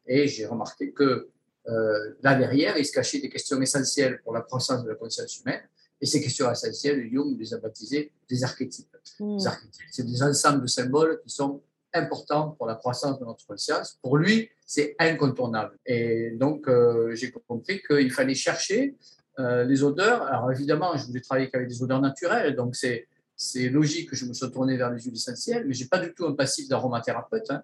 et 0.06 0.28
j'ai 0.28 0.46
remarqué 0.46 0.92
que 0.92 1.28
euh, 1.68 2.14
là 2.22 2.36
derrière, 2.36 2.78
il 2.78 2.86
se 2.86 2.92
cachait 2.92 3.20
des 3.20 3.28
questions 3.28 3.60
essentielles 3.60 4.20
pour 4.22 4.32
la 4.32 4.40
croissance 4.40 4.84
de 4.84 4.88
la 4.88 4.94
conscience 4.94 5.40
humaine. 5.40 5.62
Et 6.00 6.06
ces 6.06 6.20
questions 6.20 6.50
essentielles, 6.50 7.08
Jung 7.10 7.36
les 7.38 7.54
a 7.54 7.58
baptisées 7.58 8.12
des 8.28 8.44
archétypes. 8.44 8.96
Hmm. 9.18 9.36
Les 9.36 9.46
archétypes, 9.46 9.86
c'est 9.90 10.06
des 10.06 10.22
ensembles 10.22 10.62
de 10.62 10.66
symboles 10.66 11.20
qui 11.22 11.30
sont 11.30 11.62
importants 11.92 12.50
pour 12.50 12.66
la 12.66 12.74
croissance 12.74 13.18
de 13.18 13.24
notre 13.24 13.44
conscience. 13.46 13.98
Pour 14.02 14.18
lui, 14.18 14.50
c'est 14.64 14.94
incontournable. 14.98 15.76
Et 15.86 16.32
donc, 16.32 16.68
j'ai 17.14 17.32
compris 17.48 17.80
qu'il 17.88 18.12
fallait 18.12 18.34
chercher 18.34 18.94
euh, 19.38 19.64
les 19.64 19.82
odeurs, 19.82 20.22
alors 20.22 20.50
évidemment, 20.50 20.96
je 20.96 21.06
voulais 21.06 21.20
travailler 21.20 21.50
avec 21.52 21.68
des 21.68 21.82
odeurs 21.82 22.00
naturelles, 22.00 22.56
donc 22.56 22.74
c'est, 22.74 23.06
c'est 23.36 23.68
logique 23.68 24.10
que 24.10 24.16
je 24.16 24.24
me 24.24 24.32
sois 24.32 24.50
tourné 24.50 24.76
vers 24.76 24.90
les 24.90 25.02
huiles 25.02 25.14
essentielles, 25.14 25.66
mais 25.66 25.74
je 25.74 25.82
n'ai 25.82 25.88
pas 25.88 25.98
du 25.98 26.12
tout 26.14 26.26
un 26.26 26.32
passif 26.32 26.68
d'aromathérapeute. 26.68 27.50
Hein. 27.50 27.62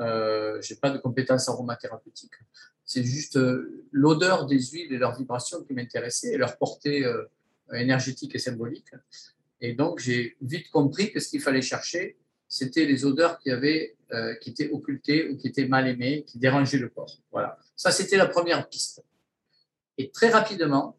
Euh, 0.00 0.60
je 0.60 0.74
n'ai 0.74 0.80
pas 0.80 0.90
de 0.90 0.98
compétences 0.98 1.48
aromathérapeutiques. 1.48 2.34
C'est 2.84 3.04
juste 3.04 3.36
euh, 3.36 3.86
l'odeur 3.92 4.46
des 4.46 4.60
huiles 4.60 4.92
et 4.92 4.98
leur 4.98 5.16
vibration 5.16 5.62
qui 5.62 5.74
m'intéressait, 5.74 6.32
et 6.32 6.36
leur 6.36 6.56
portée 6.58 7.04
euh, 7.04 7.24
énergétique 7.72 8.34
et 8.34 8.38
symbolique. 8.38 8.92
Et 9.60 9.74
donc, 9.74 10.00
j'ai 10.00 10.36
vite 10.40 10.70
compris 10.70 11.12
que 11.12 11.20
ce 11.20 11.28
qu'il 11.28 11.40
fallait 11.40 11.62
chercher, 11.62 12.16
c'était 12.48 12.84
les 12.84 13.04
odeurs 13.04 13.38
qui, 13.38 13.50
avaient, 13.50 13.96
qui 14.42 14.50
étaient 14.50 14.68
occultées 14.70 15.30
ou 15.30 15.38
qui 15.38 15.46
étaient 15.46 15.68
mal 15.68 15.88
aimées, 15.88 16.24
qui 16.26 16.38
dérangeaient 16.38 16.78
le 16.78 16.88
corps. 16.88 17.16
Voilà. 17.30 17.56
Ça, 17.76 17.92
c'était 17.92 18.18
la 18.18 18.26
première 18.26 18.68
piste. 18.68 19.02
Et 19.96 20.10
très 20.10 20.28
rapidement, 20.28 20.98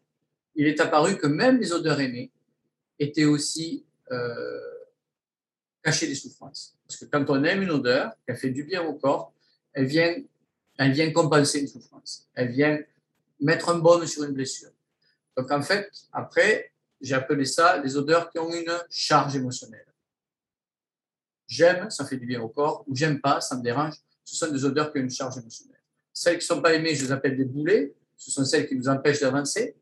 il 0.56 0.66
est 0.66 0.80
apparu 0.80 1.16
que 1.16 1.28
même 1.28 1.60
les 1.60 1.72
odeurs 1.72 2.00
aimées 2.00 2.32
étaient 2.98 3.26
aussi 3.26 3.84
euh, 4.14 4.60
cachées 5.82 6.06
des 6.06 6.14
souffrances. 6.14 6.76
Parce 6.86 7.00
que 7.00 7.04
quand 7.06 7.24
on 7.28 7.42
aime 7.44 7.62
une 7.62 7.70
odeur, 7.70 8.12
qu'elle 8.26 8.36
fait 8.36 8.50
du 8.50 8.64
bien 8.64 8.82
au 8.82 8.94
corps, 8.94 9.32
elle 9.72 9.86
vient, 9.86 10.14
elle 10.78 10.92
vient 10.92 11.12
compenser 11.12 11.60
une 11.60 11.68
souffrance. 11.68 12.28
Elle 12.34 12.50
vient 12.52 12.78
mettre 13.40 13.68
un 13.68 13.78
baume 13.78 14.06
sur 14.06 14.24
une 14.24 14.32
blessure. 14.32 14.70
Donc 15.36 15.50
en 15.50 15.62
fait, 15.62 15.90
après, 16.12 16.72
j'ai 17.00 17.14
appelé 17.14 17.44
ça 17.44 17.78
les 17.78 17.96
odeurs 17.96 18.30
qui 18.30 18.38
ont 18.38 18.52
une 18.52 18.72
charge 18.88 19.36
émotionnelle. 19.36 19.86
J'aime, 21.46 21.90
ça 21.90 22.06
fait 22.06 22.16
du 22.16 22.26
bien 22.26 22.40
au 22.40 22.48
corps, 22.48 22.84
ou 22.86 22.96
j'aime 22.96 23.20
pas, 23.20 23.40
ça 23.40 23.56
me 23.56 23.62
dérange. 23.62 23.94
Ce 24.24 24.36
sont 24.36 24.50
des 24.50 24.64
odeurs 24.64 24.90
qui 24.90 24.98
ont 24.98 25.02
une 25.02 25.10
charge 25.10 25.36
émotionnelle. 25.36 25.80
Celles 26.12 26.38
qui 26.38 26.44
ne 26.44 26.54
sont 26.54 26.62
pas 26.62 26.72
aimées, 26.72 26.94
je 26.94 27.04
les 27.04 27.12
appelle 27.12 27.36
des 27.36 27.44
boulets. 27.44 27.94
Ce 28.16 28.30
sont 28.30 28.44
celles 28.44 28.66
qui 28.66 28.76
nous 28.76 28.88
empêchent 28.88 29.20
d'avancer. 29.20 29.76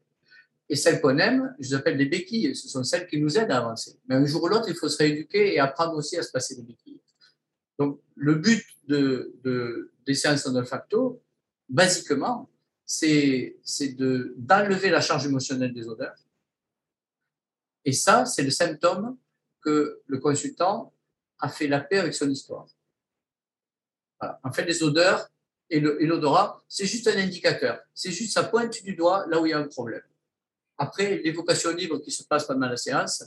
Et 0.73 0.77
celles 0.77 1.03
qu'on 1.03 1.19
aime, 1.19 1.55
je 1.59 1.69
les 1.69 1.75
appelle 1.75 1.99
des 1.99 2.07
béquilles. 2.07 2.57
Ce 2.57 2.67
sont 2.67 2.83
celles 2.83 3.07
qui 3.07 3.21
nous 3.21 3.37
aident 3.37 3.51
à 3.51 3.59
avancer. 3.59 4.01
Mais 4.09 4.15
un 4.15 4.25
jour 4.25 4.43
ou 4.45 4.49
l'autre, 4.49 4.71
il 4.71 4.75
faut 4.75 4.89
se 4.89 4.97
rééduquer 4.97 5.53
et 5.53 5.61
apprendre 5.61 5.95
aussi 5.95 6.17
à 6.17 6.23
se 6.23 6.31
passer 6.31 6.57
des 6.57 6.63
béquilles. 6.63 7.03
Donc, 7.79 8.01
le 8.15 8.37
but 8.37 8.65
de, 8.89 9.93
des 10.07 10.15
séances 10.15 10.47
en 10.47 10.55
olfacto, 10.55 11.23
basiquement, 11.69 12.49
c'est 12.87 13.59
d'enlever 14.39 14.89
la 14.89 15.03
charge 15.03 15.27
émotionnelle 15.27 15.75
des 15.75 15.87
odeurs. 15.89 16.17
Et 17.85 17.93
ça, 17.93 18.25
c'est 18.25 18.43
le 18.43 18.51
symptôme 18.51 19.19
que 19.61 20.01
le 20.07 20.19
consultant 20.21 20.95
a 21.39 21.51
fait 21.51 21.69
la 21.69 21.81
paix 21.81 21.99
avec 21.99 22.15
son 22.15 22.31
histoire. 22.31 22.67
En 24.43 24.53
fait, 24.53 24.65
les 24.65 24.83
odeurs 24.83 25.29
et 25.69 25.81
l'odorat, 25.81 26.65
c'est 26.67 26.87
juste 26.87 27.09
un 27.09 27.19
indicateur. 27.19 27.79
C'est 27.93 28.11
juste 28.11 28.33
sa 28.33 28.45
pointe 28.45 28.83
du 28.83 28.97
doigt 28.97 29.27
là 29.29 29.39
où 29.39 29.45
il 29.45 29.51
y 29.51 29.53
a 29.53 29.59
un 29.59 29.69
problème. 29.69 30.01
Après, 30.83 31.21
l'évocation 31.23 31.71
libre 31.71 32.01
qui 32.01 32.11
se 32.11 32.25
passe 32.25 32.45
pendant 32.45 32.69
la 32.69 32.77
séance, 32.77 33.23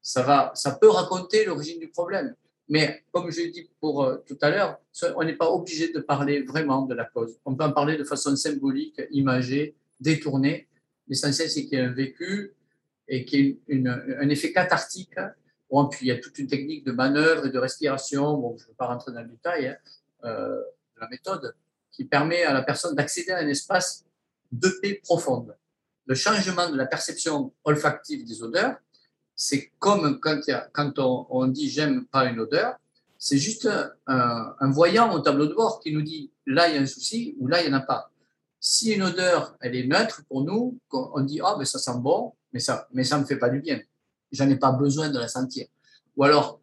ça, 0.00 0.22
va, 0.22 0.52
ça 0.54 0.70
peut 0.80 0.88
raconter 0.88 1.44
l'origine 1.44 1.80
du 1.80 1.88
problème. 1.88 2.36
Mais 2.68 3.04
comme 3.10 3.28
je 3.32 3.40
l'ai 3.40 3.50
dit 3.50 3.68
pour 3.80 4.04
euh, 4.04 4.18
tout 4.24 4.38
à 4.40 4.50
l'heure, 4.50 4.78
on 5.16 5.24
n'est 5.24 5.34
pas 5.34 5.50
obligé 5.50 5.92
de 5.92 5.98
parler 5.98 6.42
vraiment 6.42 6.82
de 6.82 6.94
la 6.94 7.04
cause. 7.04 7.36
On 7.44 7.56
peut 7.56 7.64
en 7.64 7.72
parler 7.72 7.96
de 7.96 8.04
façon 8.04 8.36
symbolique, 8.36 9.02
imagée, 9.10 9.74
détournée. 9.98 10.68
L'essentiel, 11.08 11.50
c'est 11.50 11.64
qu'il 11.64 11.76
y 11.76 11.82
ait 11.82 11.84
un 11.84 11.92
vécu 11.92 12.54
et 13.08 13.24
qu'il 13.24 13.58
y 13.68 13.72
ait 13.74 13.88
un 13.88 14.28
effet 14.28 14.52
cathartique. 14.52 15.16
Bon, 15.68 15.88
puis 15.88 16.06
il 16.06 16.08
y 16.08 16.12
a 16.12 16.18
toute 16.18 16.38
une 16.38 16.46
technique 16.46 16.84
de 16.84 16.92
manœuvre 16.92 17.46
et 17.46 17.50
de 17.50 17.58
respiration. 17.58 18.36
Bon, 18.36 18.56
je 18.58 18.62
ne 18.62 18.68
vais 18.68 18.76
pas 18.76 18.86
rentrer 18.86 19.10
dans 19.10 19.22
le 19.22 19.28
détail 19.28 19.66
hein, 19.66 19.76
euh, 20.24 20.56
de 20.94 21.00
la 21.00 21.08
méthode 21.08 21.52
qui 21.90 22.04
permet 22.04 22.44
à 22.44 22.52
la 22.52 22.62
personne 22.62 22.94
d'accéder 22.94 23.32
à 23.32 23.38
un 23.38 23.48
espace 23.48 24.04
de 24.52 24.68
paix 24.80 25.00
profonde 25.02 25.56
le 26.06 26.14
changement 26.14 26.68
de 26.70 26.76
la 26.76 26.86
perception 26.86 27.52
olfactive 27.64 28.26
des 28.26 28.42
odeurs, 28.42 28.76
c'est 29.34 29.72
comme 29.78 30.20
quand, 30.20 30.98
on, 30.98 31.46
dit 31.46 31.70
j'aime 31.70 32.06
pas 32.06 32.26
une 32.26 32.40
odeur, 32.40 32.76
c'est 33.18 33.38
juste 33.38 33.68
un, 34.06 34.70
voyant 34.70 35.12
au 35.14 35.20
tableau 35.20 35.46
de 35.46 35.54
bord 35.54 35.80
qui 35.80 35.92
nous 35.92 36.02
dit 36.02 36.30
là 36.46 36.68
il 36.68 36.74
y 36.74 36.78
a 36.78 36.80
un 36.80 36.86
souci 36.86 37.36
ou 37.38 37.46
là 37.46 37.62
il 37.62 37.68
n'y 37.68 37.74
en 37.74 37.78
a 37.78 37.82
pas. 37.82 38.10
Si 38.60 38.92
une 38.92 39.02
odeur 39.02 39.56
elle 39.60 39.74
est 39.74 39.86
neutre 39.86 40.22
pour 40.28 40.44
nous, 40.44 40.78
on 40.90 41.20
dit 41.22 41.40
ah 41.42 41.56
mais 41.58 41.64
ça 41.64 41.78
sent 41.78 41.98
bon, 41.98 42.34
mais 42.52 42.60
ça 42.60 42.88
mais 42.92 43.04
ça 43.04 43.18
me 43.18 43.24
fait 43.24 43.38
pas 43.38 43.48
du 43.48 43.60
bien. 43.60 43.80
J'en 44.32 44.48
ai 44.48 44.56
pas 44.56 44.72
besoin 44.72 45.08
de 45.08 45.18
la 45.18 45.28
sentir. 45.28 45.66
Ou 46.16 46.24
alors 46.24 46.60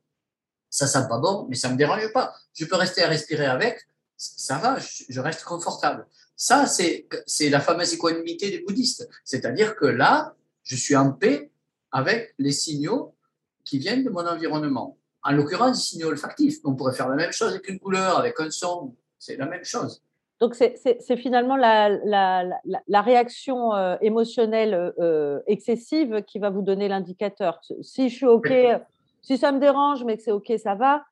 ça 0.69 0.87
sent 0.87 1.07
pas 1.09 1.19
bon, 1.19 1.47
mais 1.49 1.55
ça 1.55 1.69
me 1.69 1.77
dérange 1.77 2.11
pas. 2.13 2.33
Je 2.53 2.65
peux 2.65 2.75
rester 2.75 3.03
à 3.03 3.07
respirer 3.07 3.45
avec, 3.45 3.87
ça 4.15 4.57
va, 4.57 4.77
je 4.79 5.19
reste 5.19 5.43
confortable. 5.43 6.05
Ça, 6.41 6.67
c'est 6.67 7.49
la 7.49 7.59
fameuse 7.59 7.93
équanimité 7.93 8.49
des 8.49 8.59
bouddhistes. 8.61 9.09
C'est-à-dire 9.25 9.75
que 9.75 9.85
là, 9.85 10.33
je 10.63 10.77
suis 10.77 10.95
en 10.95 11.11
paix 11.11 11.51
avec 11.91 12.33
les 12.39 12.53
signaux 12.53 13.13
qui 13.65 13.77
viennent 13.77 14.05
de 14.05 14.09
mon 14.09 14.25
environnement. 14.25 14.97
En 15.21 15.33
l'occurrence, 15.33 15.79
des 15.79 15.83
signaux 15.83 16.07
olfactifs. 16.07 16.59
On 16.63 16.75
pourrait 16.75 16.93
faire 16.93 17.09
la 17.09 17.17
même 17.17 17.33
chose 17.33 17.49
avec 17.49 17.67
une 17.67 17.77
couleur, 17.77 18.17
avec 18.17 18.39
un 18.39 18.49
son. 18.51 18.95
C'est 19.17 19.35
la 19.35 19.47
même 19.47 19.65
chose. 19.65 20.01
Donc, 20.39 20.55
c'est 20.55 21.17
finalement 21.17 21.57
la, 21.57 21.89
la, 21.89 23.01
réaction 23.01 23.75
euh, 23.75 23.97
émotionnelle 23.99 24.93
euh, 24.97 25.41
excessive 25.45 26.23
qui 26.25 26.39
va 26.39 26.49
vous 26.51 26.61
donner 26.61 26.87
l'indicateur. 26.87 27.59
Si 27.81 28.07
je 28.07 28.15
suis 28.15 28.25
OK, 28.25 28.53
si 29.21 29.37
ça 29.37 29.51
me 29.51 29.59
dérange, 29.59 30.05
mais 30.05 30.15
que 30.15 30.23
c'est 30.23 30.31
OK, 30.31 30.53
ça 30.57 30.75
va, 30.75 31.03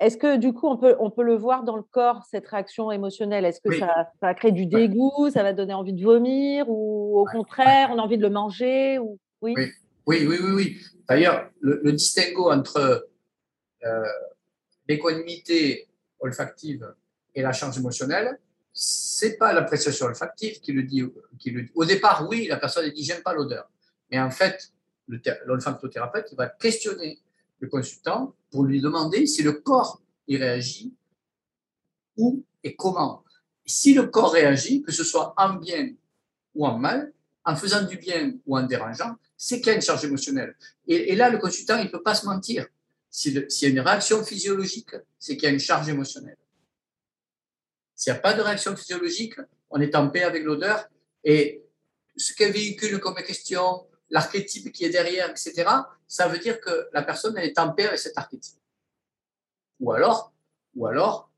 est-ce 0.00 0.16
que 0.16 0.36
du 0.36 0.52
coup, 0.52 0.66
on 0.68 0.76
peut, 0.76 0.96
on 0.98 1.10
peut 1.10 1.22
le 1.22 1.34
voir 1.34 1.62
dans 1.62 1.76
le 1.76 1.82
corps, 1.82 2.24
cette 2.30 2.46
réaction 2.46 2.90
émotionnelle? 2.90 3.44
Est-ce 3.44 3.60
que 3.60 3.78
ça, 3.78 4.10
ça 4.20 4.34
crée 4.34 4.52
du 4.52 4.66
dégoût, 4.66 5.30
ça 5.30 5.42
va 5.42 5.52
donner 5.52 5.74
envie 5.74 5.92
de 5.92 6.02
vomir 6.02 6.68
ou 6.68 7.18
au 7.18 7.24
contraire, 7.26 7.90
on 7.92 7.98
a 7.98 8.02
envie 8.02 8.16
de 8.16 8.22
le 8.22 8.30
manger 8.30 8.98
ou... 8.98 9.18
oui? 9.42 9.54
oui, 10.06 10.26
oui, 10.26 10.38
oui, 10.40 10.50
oui. 10.54 10.76
D'ailleurs, 11.06 11.50
le, 11.60 11.92
distinguo 11.92 12.50
entre 12.50 13.08
euh, 13.84 14.04
l'équanimité 14.88 15.86
olfactive 16.20 16.94
et 17.34 17.42
la 17.42 17.52
charge 17.52 17.78
émotionnelle, 17.78 18.38
c'est 18.72 19.36
pas 19.36 19.52
l'appréciation 19.52 20.06
olfactive 20.06 20.60
qui 20.60 20.72
le, 20.72 20.82
dit, 20.82 21.02
qui 21.38 21.50
le 21.50 21.62
dit. 21.62 21.72
Au 21.74 21.84
départ, 21.84 22.26
oui, 22.28 22.46
la 22.48 22.56
personne 22.56 22.88
dit 22.90 23.04
j'aime 23.04 23.22
pas 23.22 23.34
l'odeur. 23.34 23.68
Mais 24.10 24.18
en 24.18 24.30
fait, 24.30 24.72
l'olfactothérapeute 25.44 26.32
va 26.34 26.48
questionner 26.48 27.18
le 27.60 27.68
consultant 27.68 28.34
pour 28.50 28.64
lui 28.64 28.80
demander 28.80 29.26
si 29.26 29.42
le 29.42 29.52
corps 29.52 30.00
y 30.26 30.36
réagit, 30.36 30.94
où 32.16 32.44
et 32.64 32.74
comment. 32.74 33.24
si 33.64 33.94
le 33.94 34.06
corps 34.06 34.32
réagit, 34.32 34.82
que 34.82 34.92
ce 34.92 35.04
soit 35.04 35.34
en 35.36 35.54
bien 35.54 35.92
ou 36.54 36.66
en 36.66 36.78
mal, 36.78 37.12
en 37.44 37.54
faisant 37.54 37.82
du 37.84 37.96
bien 37.96 38.32
ou 38.46 38.58
en 38.58 38.62
dérangeant, 38.62 39.16
c'est 39.36 39.58
qu'il 39.58 39.68
y 39.68 39.70
a 39.70 39.74
une 39.74 39.82
charge 39.82 40.04
émotionnelle. 40.04 40.56
Et, 40.86 41.14
là, 41.14 41.30
le 41.30 41.38
consultant, 41.38 41.78
il 41.78 41.84
ne 41.84 41.90
peut 41.90 42.02
pas 42.02 42.14
se 42.14 42.26
mentir. 42.26 42.66
S'il 43.10 43.46
y 43.48 43.64
a 43.64 43.68
une 43.68 43.80
réaction 43.80 44.24
physiologique, 44.24 44.94
c'est 45.18 45.36
qu'il 45.36 45.44
y 45.44 45.46
a 45.46 45.52
une 45.52 45.60
charge 45.60 45.88
émotionnelle. 45.88 46.36
S'il 47.94 48.12
n'y 48.12 48.18
a 48.18 48.20
pas 48.20 48.34
de 48.34 48.42
réaction 48.42 48.76
physiologique, 48.76 49.34
on 49.70 49.80
est 49.80 49.94
en 49.94 50.08
paix 50.08 50.24
avec 50.24 50.44
l'odeur. 50.44 50.88
Et 51.24 51.62
ce 52.16 52.34
qu'elle 52.34 52.52
véhicule 52.52 52.98
comme 53.00 53.14
question, 53.16 53.86
l'archétype 54.10 54.72
qui 54.72 54.84
est 54.84 54.90
derrière, 54.90 55.30
etc., 55.30 55.64
ça 56.06 56.28
veut 56.28 56.38
dire 56.38 56.60
que 56.60 56.88
la 56.92 57.02
personne 57.02 57.36
elle 57.36 57.48
est 57.48 57.58
en 57.58 57.72
paix 57.72 57.86
avec 57.86 57.98
cet 57.98 58.16
archétype. 58.16 58.60
Ou 59.80 59.92
alors, 59.92 60.32
ou 60.74 60.86
alors 60.86 61.30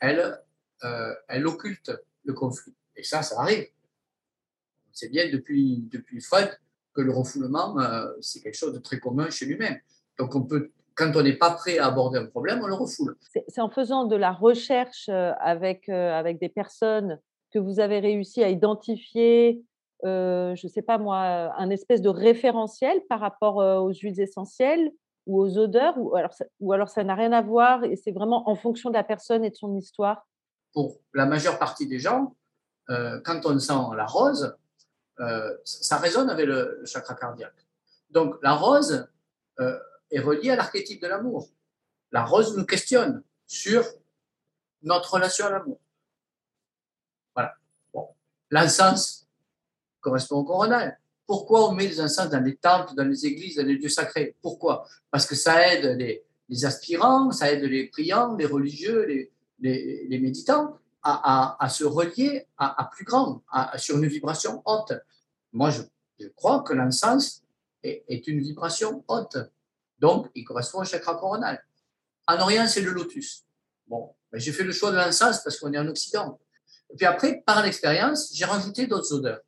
elle, 0.00 0.40
euh, 0.84 1.14
elle 1.28 1.46
occulte 1.46 1.92
le 2.24 2.32
conflit. 2.32 2.74
Et 2.96 3.02
ça, 3.02 3.22
ça 3.22 3.40
arrive. 3.40 3.66
C'est 4.92 5.08
bien 5.08 5.30
depuis, 5.30 5.88
depuis 5.90 6.20
Freud 6.20 6.50
que 6.92 7.00
le 7.00 7.12
refoulement, 7.12 7.78
euh, 7.78 8.12
c'est 8.20 8.40
quelque 8.40 8.56
chose 8.56 8.72
de 8.72 8.78
très 8.78 8.98
commun 8.98 9.30
chez 9.30 9.46
lui-même. 9.46 9.78
Donc, 10.18 10.34
on 10.34 10.42
peut, 10.42 10.72
quand 10.94 11.12
on 11.14 11.22
n'est 11.22 11.36
pas 11.36 11.52
prêt 11.52 11.78
à 11.78 11.86
aborder 11.86 12.18
un 12.18 12.26
problème, 12.26 12.60
on 12.62 12.66
le 12.66 12.74
refoule. 12.74 13.16
C'est 13.20 13.60
en 13.60 13.70
faisant 13.70 14.04
de 14.04 14.16
la 14.16 14.32
recherche 14.32 15.08
euh, 15.08 15.32
avec, 15.40 15.88
avec 15.88 16.40
des 16.40 16.48
personnes 16.48 17.20
que 17.50 17.58
vous 17.58 17.80
avez 17.80 18.00
réussi 18.00 18.42
à 18.42 18.48
identifier, 18.48 19.62
je 20.04 20.66
ne 20.66 20.68
sais 20.68 20.82
pas 20.82 20.98
moi, 20.98 21.18
un 21.56 21.70
espèce 21.70 22.00
de 22.00 22.08
référentiel 22.08 23.00
par 23.08 23.20
rapport 23.20 23.56
aux 23.56 23.92
huiles 23.92 24.20
essentielles 24.20 24.90
ou 25.26 25.40
aux 25.40 25.58
odeurs, 25.58 25.94
ou 25.98 26.72
alors 26.72 26.88
ça, 26.88 27.04
n'a 27.04 27.14
rien 27.14 27.32
à 27.32 27.42
voir 27.42 27.84
et 27.84 27.96
c'est 27.96 28.12
vraiment 28.12 28.48
en 28.48 28.54
fonction 28.54 28.90
de 28.90 28.94
la 28.94 29.04
personne 29.04 29.44
et 29.44 29.50
de 29.50 29.56
son 29.56 29.76
histoire? 29.76 30.26
Pour 30.72 31.00
la 31.14 31.26
majeure 31.26 31.58
partie 31.58 31.86
des 31.86 31.98
gens, 31.98 32.34
quand 32.88 33.40
on 33.44 33.58
sent 33.58 33.96
la 33.96 34.06
rose, 34.06 34.56
euh, 35.20 35.56
ça 35.64 35.98
résonne 35.98 36.30
avec 36.30 36.46
le, 36.46 36.82
chakra 36.84 37.14
cardiaque. 37.14 37.66
Donc 38.10 38.36
la 38.42 38.54
rose 38.54 39.08
euh, 39.58 39.78
est 40.10 40.20
reliée 40.20 40.50
à 40.50 40.56
l'archétype 40.56 41.02
de 41.02 41.08
l'amour. 41.08 41.48
La 42.12 42.24
rose 42.24 42.56
nous 42.56 42.64
questionne 42.64 43.22
sur 43.46 43.84
notre 44.82 45.14
relation 45.14 45.46
à 45.46 45.50
l'amour. 45.50 45.80
Voilà. 47.34 47.54
Bon. 47.92 48.08
L'encens 48.50 49.27
correspond 50.00 50.36
au 50.36 50.44
coronal. 50.44 50.98
Pourquoi 51.26 51.68
on 51.68 51.72
met 51.72 51.86
des 51.86 52.00
encens 52.00 52.30
dans 52.30 52.42
les 52.42 52.56
temples, 52.56 52.94
dans 52.94 53.04
les 53.04 53.26
églises, 53.26 53.56
dans 53.56 53.66
les 53.66 53.76
lieux 53.76 53.88
sacrés? 53.88 54.36
Pourquoi? 54.40 54.86
Parce 55.10 55.26
que 55.26 55.34
ça 55.34 55.72
aide 55.72 55.98
les, 55.98 56.64
aspirants, 56.64 57.30
ça 57.30 57.52
aide 57.52 57.62
les 57.64 57.88
priants, 57.88 58.34
les 58.36 58.46
religieux, 58.46 59.04
les, 59.04 59.30
les 60.08 60.18
méditants 60.18 60.78
à, 61.02 61.68
se 61.70 61.84
relier 61.84 62.46
à, 62.56 62.88
plus 62.92 63.04
grand, 63.04 63.42
sur 63.76 63.96
une 63.96 64.06
vibration 64.06 64.62
haute. 64.64 64.92
Moi, 65.52 65.70
je, 65.70 65.82
crois 66.36 66.62
que 66.62 66.72
l'encens 66.72 67.42
est, 67.82 68.26
une 68.26 68.40
vibration 68.40 69.04
haute. 69.08 69.36
Donc, 69.98 70.28
il 70.34 70.44
correspond 70.44 70.80
au 70.80 70.84
chakra 70.84 71.14
coronal. 71.14 71.64
En 72.26 72.38
Orient, 72.40 72.66
c'est 72.66 72.82
le 72.82 72.90
lotus. 72.90 73.44
Bon, 73.86 74.14
ben, 74.30 74.38
j'ai 74.38 74.52
fait 74.52 74.64
le 74.64 74.72
choix 74.72 74.90
de 74.90 74.96
l'encens 74.96 75.42
parce 75.42 75.58
qu'on 75.58 75.72
est 75.72 75.78
en 75.78 75.86
Occident. 75.86 76.38
Et 76.90 76.96
puis 76.96 77.06
après, 77.06 77.42
par 77.46 77.62
l'expérience, 77.62 78.30
j'ai 78.34 78.44
rajouté 78.44 78.86
d'autres 78.86 79.12
odeurs 79.12 79.40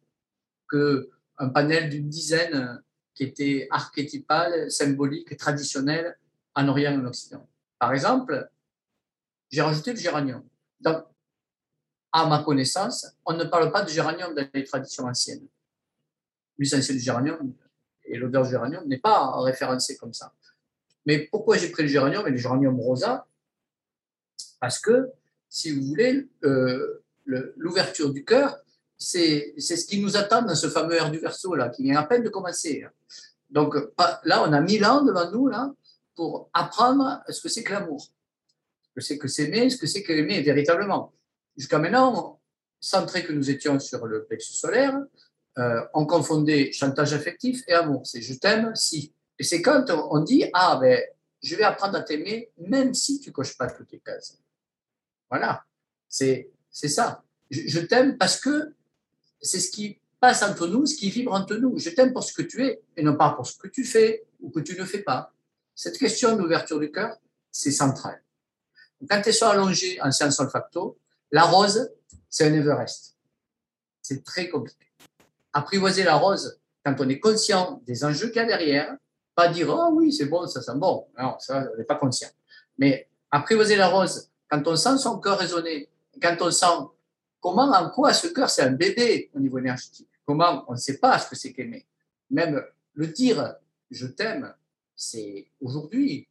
que 0.70 1.10
un 1.38 1.48
panel 1.48 1.90
d'une 1.90 2.08
dizaine 2.08 2.82
qui 3.14 3.24
était 3.24 3.66
archétypal, 3.70 4.70
symbolique, 4.70 5.36
traditionnel 5.36 6.16
en 6.54 6.68
Orient 6.68 6.92
et 6.92 6.96
en 6.96 7.06
Occident. 7.06 7.46
Par 7.78 7.92
exemple, 7.92 8.50
j'ai 9.48 9.62
rajouté 9.62 9.92
le 9.92 9.98
géranium. 9.98 10.42
Donc, 10.80 11.04
à 12.12 12.26
ma 12.26 12.42
connaissance, 12.42 13.06
on 13.24 13.34
ne 13.34 13.44
parle 13.44 13.72
pas 13.72 13.82
de 13.82 13.88
géranium 13.88 14.34
dans 14.34 14.48
les 14.52 14.64
traditions 14.64 15.04
anciennes. 15.04 15.46
L'essentiel 16.58 16.98
du 16.98 17.02
géranium 17.02 17.54
et 18.04 18.16
l'odeur 18.16 18.44
du 18.44 18.50
géranium 18.50 18.86
n'est 18.86 18.98
pas 18.98 19.40
référencé 19.42 19.96
comme 19.96 20.12
ça. 20.12 20.32
Mais 21.06 21.28
pourquoi 21.30 21.56
j'ai 21.56 21.70
pris 21.70 21.84
le 21.84 21.88
géranium 21.88 22.26
et 22.26 22.30
le 22.30 22.36
géranium 22.36 22.78
rosa? 22.78 23.26
Parce 24.60 24.78
que, 24.78 25.10
si 25.48 25.70
vous 25.72 25.86
voulez, 25.86 26.28
euh, 26.44 27.02
l'ouverture 27.24 28.12
du 28.12 28.24
cœur, 28.24 28.58
c'est 29.00 29.54
ce 29.58 29.86
qui 29.86 29.98
nous 29.98 30.16
attend 30.18 30.42
dans 30.42 30.54
ce 30.54 30.68
fameux 30.68 30.94
air 30.94 31.10
du 31.10 31.18
verso 31.18 31.54
là, 31.54 31.70
qui 31.70 31.82
vient 31.82 31.96
à 31.96 32.04
peine 32.04 32.22
de 32.22 32.28
commencer. 32.28 32.84
Donc 33.48 33.74
là, 34.24 34.44
on 34.46 34.52
a 34.52 34.60
mille 34.60 34.84
ans 34.84 35.02
devant 35.02 35.30
nous 35.30 35.48
là 35.48 35.72
pour 36.14 36.50
apprendre 36.52 37.22
ce 37.28 37.40
que 37.40 37.48
c'est 37.48 37.62
que 37.62 37.72
l'amour, 37.72 38.02
ce 38.02 38.88
que 38.94 39.00
c'est 39.00 39.18
que 39.18 39.26
s'aimer, 39.26 39.70
ce 39.70 39.78
que 39.78 39.86
c'est 39.86 40.02
que 40.02 40.12
aimer 40.12 40.42
véritablement. 40.42 41.14
Jusqu'à 41.56 41.78
maintenant, 41.78 42.40
centré 42.78 43.24
que 43.24 43.32
nous 43.32 43.50
étions 43.50 43.80
sur 43.80 44.06
le 44.06 44.24
plexus 44.24 44.52
solaire, 44.52 44.98
euh, 45.58 45.80
on 45.94 46.04
confondait 46.04 46.70
chantage 46.70 47.14
affectif 47.14 47.62
et 47.68 47.72
amour. 47.72 48.06
C'est 48.06 48.20
je 48.20 48.34
t'aime 48.34 48.74
si. 48.74 49.14
Et 49.38 49.44
c'est 49.44 49.62
quand 49.62 49.90
on 49.90 50.20
dit 50.22 50.44
ah 50.52 50.78
ben 50.80 51.02
je 51.42 51.56
vais 51.56 51.64
apprendre 51.64 51.96
à 51.96 52.02
t'aimer 52.02 52.50
même 52.58 52.92
si 52.92 53.18
tu 53.18 53.32
coches 53.32 53.56
pas 53.56 53.70
toutes 53.70 53.92
les 53.92 54.00
cases. 54.00 54.38
Voilà, 55.30 55.64
c'est 56.06 56.50
c'est 56.70 56.88
ça. 56.88 57.24
Je, 57.50 57.80
t'aime 57.80 58.16
parce 58.16 58.38
que 58.38 58.74
c'est 59.40 59.60
ce 59.60 59.70
qui 59.70 59.98
passe 60.20 60.42
entre 60.42 60.66
nous, 60.66 60.86
ce 60.86 60.96
qui 60.96 61.10
vibre 61.10 61.32
entre 61.32 61.56
nous. 61.56 61.78
Je 61.78 61.90
t'aime 61.90 62.12
pour 62.12 62.24
ce 62.24 62.32
que 62.32 62.42
tu 62.42 62.64
es 62.64 62.82
et 62.96 63.02
non 63.02 63.16
pas 63.16 63.30
pour 63.30 63.46
ce 63.46 63.56
que 63.56 63.68
tu 63.68 63.84
fais 63.84 64.24
ou 64.40 64.50
que 64.50 64.60
tu 64.60 64.78
ne 64.78 64.84
fais 64.84 65.02
pas. 65.02 65.32
Cette 65.74 65.98
question 65.98 66.36
d'ouverture 66.36 66.78
du 66.78 66.92
cœur, 66.92 67.16
c'est 67.50 67.70
central. 67.70 68.22
Quand 69.08 69.22
tu 69.22 69.30
es 69.30 69.42
allongé 69.44 70.00
en 70.02 70.12
sciences 70.12 70.38
olfacto, 70.40 70.98
la 71.32 71.44
rose, 71.44 71.90
c'est 72.28 72.46
un 72.46 72.52
Everest. 72.52 73.16
C'est 74.02 74.22
très 74.22 74.48
compliqué. 74.48 74.86
Apprivoiser 75.52 76.04
la 76.04 76.16
rose, 76.16 76.60
quand 76.84 76.94
on 77.00 77.08
est 77.08 77.18
conscient 77.18 77.82
des 77.86 78.04
enjeux 78.04 78.28
qu'il 78.28 78.36
y 78.36 78.40
a 78.40 78.46
derrière, 78.46 78.94
pas 79.34 79.48
dire 79.48 79.68
oh 79.70 79.90
oui, 79.92 80.12
c'est 80.12 80.26
bon, 80.26 80.46
ça 80.46 80.60
sent 80.60 80.76
bon. 80.76 81.06
Non, 81.18 81.36
ça, 81.38 81.66
on 81.72 81.78
n'est 81.78 81.84
pas 81.84 81.94
conscient. 81.94 82.28
Mais 82.78 83.08
apprivoiser 83.30 83.76
la 83.76 83.88
rose, 83.88 84.28
quand 84.50 84.66
on 84.66 84.76
sent 84.76 84.98
son 84.98 85.18
cœur 85.18 85.38
résonner, 85.38 85.88
quand 86.20 86.36
on 86.40 86.50
sent 86.50 86.66
comment, 87.40 87.70
en 87.70 87.90
quoi 87.90 88.12
ce 88.12 88.28
cœur, 88.28 88.50
c'est 88.50 88.62
un 88.62 88.72
bébé 88.72 89.30
au 89.34 89.40
niveau 89.40 89.58
énergétique, 89.58 90.08
comment 90.24 90.64
on 90.68 90.72
ne 90.72 90.78
sait 90.78 90.98
pas 90.98 91.18
ce 91.18 91.28
que 91.28 91.36
c'est 91.36 91.52
qu'aimer? 91.52 91.86
Même 92.30 92.62
le 92.94 93.06
dire 93.08 93.56
je 93.90 94.06
t'aime, 94.06 94.54
c'est 94.94 95.48
aujourd'hui, 95.60 96.28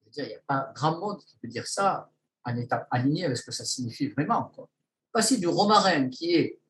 je 0.00 0.06
veux 0.06 0.12
dire, 0.12 0.24
il 0.24 0.28
n'y 0.28 0.34
a 0.34 0.42
pas 0.46 0.72
grand 0.74 0.98
monde 0.98 1.18
qui 1.24 1.36
peut 1.38 1.48
dire 1.48 1.66
ça 1.66 2.10
en 2.44 2.56
état 2.56 2.86
aligné 2.90 3.24
avec 3.24 3.36
ce 3.36 3.44
que 3.44 3.52
ça 3.52 3.64
signifie 3.64 4.08
vraiment. 4.08 4.52
Passer 5.12 5.38
du 5.38 5.48
romarin 5.48 6.08
qui 6.08 6.34
est 6.34 6.60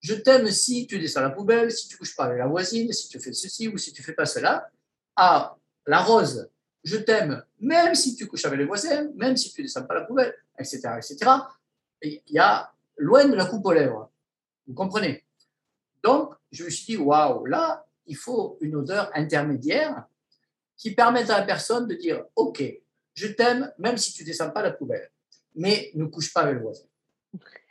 je 0.00 0.14
t'aime 0.14 0.50
si 0.50 0.86
tu 0.86 0.98
descends 0.98 1.20
la 1.20 1.30
poubelle, 1.30 1.70
si 1.70 1.88
tu 1.88 1.98
couches 1.98 2.16
pas 2.16 2.24
avec 2.24 2.38
la 2.38 2.46
voisine, 2.46 2.90
si 2.92 3.08
tu 3.08 3.20
fais 3.20 3.34
ceci 3.34 3.68
ou 3.68 3.76
si 3.76 3.92
tu 3.92 4.02
fais 4.02 4.14
pas 4.14 4.24
cela, 4.24 4.70
à 5.14 5.56
la 5.86 6.02
rose, 6.02 6.48
je 6.82 6.96
t'aime 6.96 7.44
même 7.58 7.94
si 7.94 8.16
tu 8.16 8.26
couches 8.26 8.46
avec 8.46 8.58
les 8.58 8.64
voisins, 8.64 9.10
même 9.14 9.36
si 9.36 9.52
tu 9.52 9.62
descends 9.62 9.84
pas 9.84 9.94
la 9.94 10.02
poubelle, 10.02 10.34
etc. 10.58 10.80
etc. 10.96 11.30
il 12.02 12.22
y 12.28 12.38
a 12.38 12.72
loin 13.00 13.24
de 13.26 13.34
la 13.34 13.46
coupe 13.46 13.64
aux 13.66 13.72
lèvres. 13.72 14.10
Vous 14.66 14.74
comprenez? 14.74 15.24
Donc, 16.02 16.34
je 16.52 16.64
me 16.64 16.70
suis 16.70 16.94
dit, 16.94 16.96
waouh, 16.96 17.44
là, 17.46 17.84
il 18.06 18.16
faut 18.16 18.58
une 18.60 18.76
odeur 18.76 19.10
intermédiaire 19.14 20.04
qui 20.76 20.94
permette 20.94 21.30
à 21.30 21.40
la 21.40 21.46
personne 21.46 21.86
de 21.86 21.94
dire, 21.94 22.24
OK, 22.36 22.62
je 23.14 23.26
t'aime 23.28 23.72
même 23.78 23.96
si 23.96 24.12
tu 24.12 24.22
ne 24.22 24.26
descends 24.26 24.50
pas 24.50 24.62
la 24.62 24.70
poubelle, 24.70 25.10
mais 25.54 25.90
ne 25.94 26.06
couche 26.06 26.32
pas 26.32 26.42
avec 26.42 26.56
le 26.56 26.62
voisin. 26.62 26.84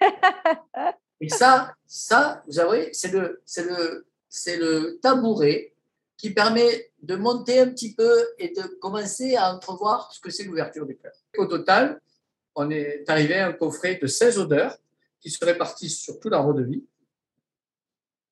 Et 1.21 1.29
ça, 1.29 1.75
ça, 1.85 2.43
vous 2.45 2.53
savez, 2.53 2.89
c'est 2.93 3.11
le, 3.11 3.41
c'est 3.45 3.63
le, 3.63 4.05
c'est 4.29 4.57
le 4.57 4.99
tabouret 5.01 5.73
qui 6.15 6.31
permet 6.31 6.91
de 7.01 7.15
monter 7.15 7.59
un 7.59 7.69
petit 7.69 7.93
peu 7.93 8.27
et 8.37 8.49
de 8.49 8.61
commencer 8.79 9.35
à 9.35 9.53
entrevoir 9.53 10.11
ce 10.13 10.19
que 10.19 10.29
c'est 10.29 10.43
l'ouverture 10.43 10.85
du 10.85 10.95
cœur. 10.97 11.13
Au 11.37 11.45
total, 11.45 11.99
on 12.55 12.69
est 12.69 13.09
arrivé 13.09 13.35
à 13.35 13.47
un 13.47 13.53
coffret 13.53 13.95
de 14.01 14.07
16 14.07 14.39
odeurs 14.39 14.77
qui 15.19 15.29
se 15.29 15.43
répartissent 15.43 15.99
sur 15.99 16.19
tout 16.19 16.29
l'arbre 16.29 16.53
de 16.53 16.63
vie 16.63 16.85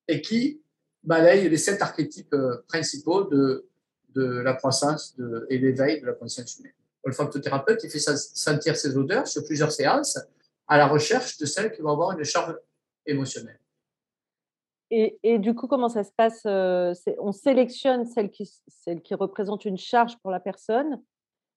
et 0.08 0.22
qui 0.22 0.62
balayent 1.02 1.48
les 1.48 1.56
sept 1.56 1.80
archétypes 1.82 2.32
euh, 2.34 2.62
principaux 2.68 3.24
de, 3.24 3.68
de 4.10 4.24
la 4.24 4.54
croissance 4.54 5.16
et 5.48 5.58
l'éveil 5.58 6.00
de 6.00 6.06
la 6.06 6.14
conscience 6.14 6.58
humaine 6.58 6.72
olfactothérapeute, 7.04 7.84
il 7.84 7.90
fait 7.90 7.98
sentir 7.98 8.76
ses 8.76 8.96
odeurs 8.96 9.26
sur 9.26 9.44
plusieurs 9.44 9.72
séances 9.72 10.18
à 10.66 10.78
la 10.78 10.86
recherche 10.86 11.38
de 11.38 11.46
celles 11.46 11.72
qui 11.72 11.80
vont 11.80 11.92
avoir 11.92 12.16
une 12.16 12.24
charge 12.24 12.56
émotionnelle. 13.06 13.58
Et, 14.90 15.38
du 15.38 15.54
coup, 15.54 15.66
comment 15.66 15.90
ça 15.90 16.02
se 16.02 16.12
passe 16.12 16.42
euh, 16.46 16.94
On 17.18 17.32
sélectionne 17.32 18.06
celles 18.06 18.30
qui, 18.30 18.50
celles 18.68 19.02
qui 19.02 19.14
représentent 19.14 19.66
une 19.66 19.76
charge 19.76 20.16
pour 20.18 20.30
la 20.30 20.40
personne. 20.40 21.02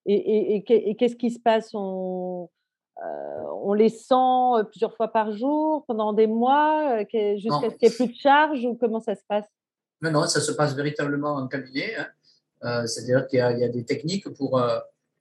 Et, 0.05 0.55
et 0.55 0.95
qu'est-ce 0.95 1.15
qui 1.15 1.31
se 1.31 1.39
passe 1.39 1.69
on, 1.73 2.49
euh, 2.97 3.43
on 3.63 3.73
les 3.73 3.89
sent 3.89 4.13
euh, 4.13 4.63
plusieurs 4.63 4.95
fois 4.95 5.07
par 5.07 5.31
jour, 5.31 5.85
pendant 5.87 6.13
des 6.13 6.27
mois, 6.27 6.99
jusqu'à 7.35 7.69
ce 7.69 7.75
qu'il 7.75 7.87
n'y 7.87 7.93
ait 7.93 7.95
plus 7.95 8.07
de 8.07 8.15
charge 8.15 8.65
ou 8.65 8.75
comment 8.75 8.99
ça 8.99 9.15
se 9.15 9.23
passe? 9.27 9.45
Non, 10.01 10.11
non, 10.11 10.27
ça 10.27 10.41
se 10.41 10.51
passe 10.51 10.75
véritablement 10.75 11.35
en 11.35 11.47
cabinet. 11.47 11.95
Hein. 11.95 12.85
C'est-à-dire 12.85 13.27
qu'il 13.27 13.39
y, 13.39 13.63
a 13.63 13.69
des 13.69 13.85
techniques 13.85 14.29
pour 14.29 14.61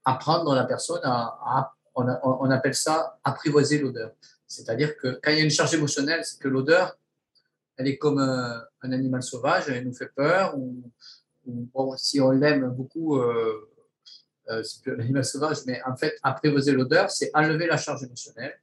apprendre 0.04 0.54
la 0.54 0.64
personne 0.64 1.00
à, 1.04 1.72
on, 1.94 2.50
appelle 2.50 2.74
ça 2.74 3.18
apprivoiser 3.24 3.78
l'odeur. 3.78 4.12
C'est-à-dire 4.46 4.96
que 4.96 5.18
quand 5.22 5.30
il 5.30 5.38
y 5.38 5.40
a 5.40 5.44
une 5.44 5.50
charge 5.50 5.74
émotionnelle, 5.74 6.24
c'est 6.24 6.38
que 6.38 6.48
l'odeur, 6.48 6.98
elle 7.76 7.88
est 7.88 7.98
comme 7.98 8.18
un, 8.18 8.62
animal 8.82 9.22
sauvage, 9.22 9.68
elle 9.68 9.84
nous 9.84 9.94
fait 9.94 10.10
peur. 10.14 10.56
Ou, 10.56 11.96
si 11.96 12.20
on 12.20 12.30
l'aime 12.30 12.68
beaucoup, 12.70 13.20
euh, 14.50 14.62
c'est 14.62 14.82
plus 14.82 14.94
un 14.94 15.00
animal 15.00 15.24
sauvage, 15.24 15.58
mais 15.66 15.80
en 15.84 15.96
fait, 15.96 16.16
apprivoiser 16.22 16.72
l'odeur, 16.72 17.10
c'est 17.10 17.30
enlever 17.34 17.66
la 17.66 17.76
charge 17.76 18.02
émotionnelle. 18.02 18.58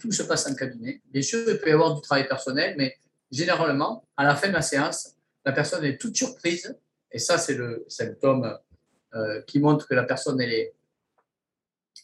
Tout 0.00 0.12
se 0.12 0.22
passe 0.22 0.46
en 0.48 0.54
cabinet. 0.54 1.02
Bien 1.06 1.22
sûr, 1.22 1.40
il 1.48 1.58
peut 1.58 1.68
y 1.68 1.72
avoir 1.72 1.94
du 1.94 2.00
travail 2.00 2.28
personnel, 2.28 2.74
mais 2.78 2.96
généralement, 3.30 4.06
à 4.16 4.24
la 4.24 4.36
fin 4.36 4.48
de 4.48 4.52
la 4.52 4.62
séance, 4.62 5.14
la 5.44 5.52
personne 5.52 5.84
est 5.84 6.00
toute 6.00 6.16
surprise, 6.16 6.76
et 7.10 7.18
ça, 7.18 7.38
c'est 7.38 7.54
le 7.54 7.84
symptôme 7.88 8.58
euh, 9.14 9.42
qui 9.42 9.58
montre 9.60 9.86
que 9.86 9.94
la 9.94 10.04
personne 10.04 10.40
est 10.40 10.74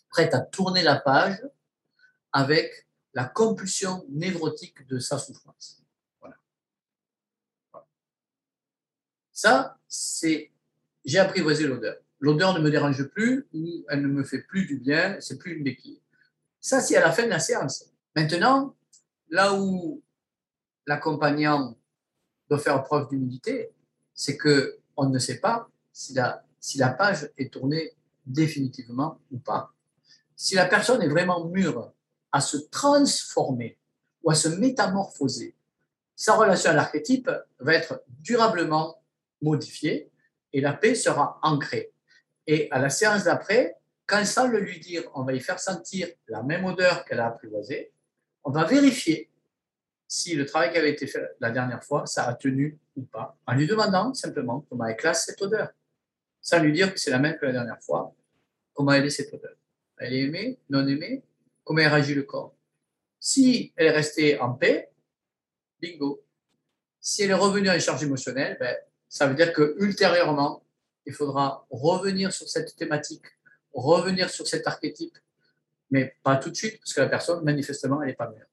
prête 0.09 0.35
à 0.35 0.41
tourner 0.41 0.83
la 0.83 0.97
page 0.97 1.41
avec 2.33 2.87
la 3.15 3.25
compulsion 3.25 4.05
névrotique 4.09 4.87
de 4.87 4.99
sa 4.99 5.19
souffrance. 5.19 5.83
Voilà. 6.21 6.37
Ça, 9.33 9.79
c'est 9.89 10.51
j'ai 11.05 11.19
apprivoisé 11.19 11.67
l'odeur. 11.67 11.97
L'odeur 12.21 12.55
ne 12.55 12.61
me 12.61 12.71
dérange 12.71 13.03
plus 13.05 13.47
ou 13.55 13.85
elle 13.89 14.03
ne 14.03 14.09
me 14.09 14.23
fait 14.23 14.43
plus 14.43 14.67
du 14.67 14.77
bien, 14.77 15.17
c'est 15.21 15.39
plus 15.39 15.57
une 15.57 15.65
béquille. 15.65 16.01
Ça, 16.61 16.81
c'est 16.81 16.97
à 16.97 17.01
la 17.01 17.13
fin 17.13 17.25
de 17.25 17.31
la 17.31 17.39
séance. 17.39 17.87
Maintenant, 18.15 18.77
là 19.31 19.55
où 19.55 20.03
l'accompagnant 20.87 21.77
doit 22.49 22.59
faire 22.59 22.83
preuve 22.83 23.09
d'humilité, 23.09 23.71
c'est 24.13 24.37
que 24.37 24.79
on 24.97 25.09
ne 25.09 25.19
sait 25.19 25.39
pas 25.39 25.71
si 25.93 26.13
la, 26.13 26.45
si 26.59 26.77
la 26.77 26.91
page 26.91 27.31
est 27.39 27.53
tournée 27.53 27.93
définitivement 28.27 29.19
ou 29.31 29.39
pas. 29.39 29.73
Si 30.37 30.55
la 30.55 30.67
personne 30.67 31.03
est 31.03 31.09
vraiment 31.09 31.47
mûre 31.47 31.93
à 32.33 32.41
se 32.41 32.57
transformer 32.57 33.79
ou 34.23 34.31
à 34.31 34.35
se 34.35 34.49
métamorphoser, 34.49 35.55
sa 36.15 36.35
relation 36.35 36.71
à 36.71 36.75
l'archétype 36.75 37.31
va 37.61 37.75
être 37.75 38.03
durablement 38.09 39.03
modifiée 39.41 40.11
et 40.53 40.61
la 40.61 40.75
paix 40.75 40.95
sera 40.95 41.39
ancrée. 41.43 41.93
Et 42.51 42.67
à 42.73 42.81
la 42.81 42.91
séance 42.91 43.23
d'après, 43.23 43.77
quand 44.09 44.25
sans 44.25 44.49
le 44.49 44.59
lui 44.59 44.81
dire, 44.81 45.05
on 45.15 45.23
va 45.23 45.35
y 45.35 45.39
faire 45.39 45.61
sentir 45.61 46.09
la 46.27 46.43
même 46.43 46.65
odeur 46.65 47.05
qu'elle 47.05 47.21
a 47.21 47.29
apprivoisée, 47.29 47.93
on 48.43 48.51
va 48.51 48.65
vérifier 48.65 49.31
si 50.09 50.35
le 50.35 50.45
travail 50.45 50.73
qui 50.73 50.79
avait 50.79 50.91
été 50.91 51.07
fait 51.07 51.37
la 51.39 51.53
dernière 51.53 51.85
fois, 51.85 52.07
ça 52.07 52.27
a 52.27 52.35
tenu 52.35 52.77
ou 52.97 53.03
pas, 53.03 53.39
en 53.47 53.55
lui 53.55 53.69
demandant 53.69 54.13
simplement 54.15 54.67
comment 54.69 54.85
elle 54.87 54.97
classe 54.97 55.27
cette 55.27 55.41
odeur, 55.41 55.69
sans 56.41 56.59
lui 56.59 56.73
dire 56.73 56.93
que 56.93 56.99
c'est 56.99 57.13
la 57.13 57.21
même 57.21 57.39
que 57.39 57.47
la 57.47 57.53
dernière 57.53 57.81
fois, 57.81 58.13
comment 58.73 58.91
elle 58.91 59.07
est 59.07 59.11
cette 59.11 59.33
odeur. 59.33 59.55
Elle 59.99 60.13
est 60.13 60.23
aimée, 60.23 60.59
non 60.71 60.85
aimée, 60.89 61.23
comment 61.63 61.79
elle 61.79 61.93
réagit 61.93 62.15
le 62.15 62.25
corps. 62.25 62.57
Si 63.21 63.73
elle 63.77 63.87
est 63.87 63.93
restée 63.93 64.41
en 64.41 64.55
paix, 64.55 64.91
bingo. 65.81 66.21
Si 66.99 67.23
elle 67.23 67.31
est 67.31 67.35
revenue 67.35 67.69
à 67.69 67.77
une 67.77 67.81
charge 67.81 68.03
émotionnelle, 68.03 68.57
ben, 68.59 68.77
ça 69.09 69.29
veut 69.29 69.37
dire 69.37 69.53
que 69.53 69.77
ultérieurement, 69.79 70.65
il 71.07 71.13
faudra 71.13 71.67
revenir 71.71 72.33
sur 72.33 72.49
cette 72.49 72.77
thématique, 72.77 73.25
revenir 73.73 74.31
sur 74.31 74.47
cet 74.47 74.67
archétype, 74.67 75.17
mais 75.91 76.17
pas 76.23 76.37
tout 76.37 76.51
de 76.51 76.57
suite, 76.57 76.79
parce 76.79 76.93
que 76.93 77.01
la 77.01 77.09
personne, 77.09 77.45
manifestement, 77.45 78.01
elle 78.03 78.09
n'est 78.09 78.15
pas 78.15 78.31
mûre. 78.31 78.47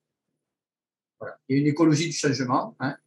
Voilà. 1.19 1.39
Il 1.47 1.55
y 1.55 1.59
a 1.59 1.61
une 1.61 1.67
écologie 1.67 2.07
du 2.07 2.13
changement. 2.13 2.75
Hein. 2.79 2.97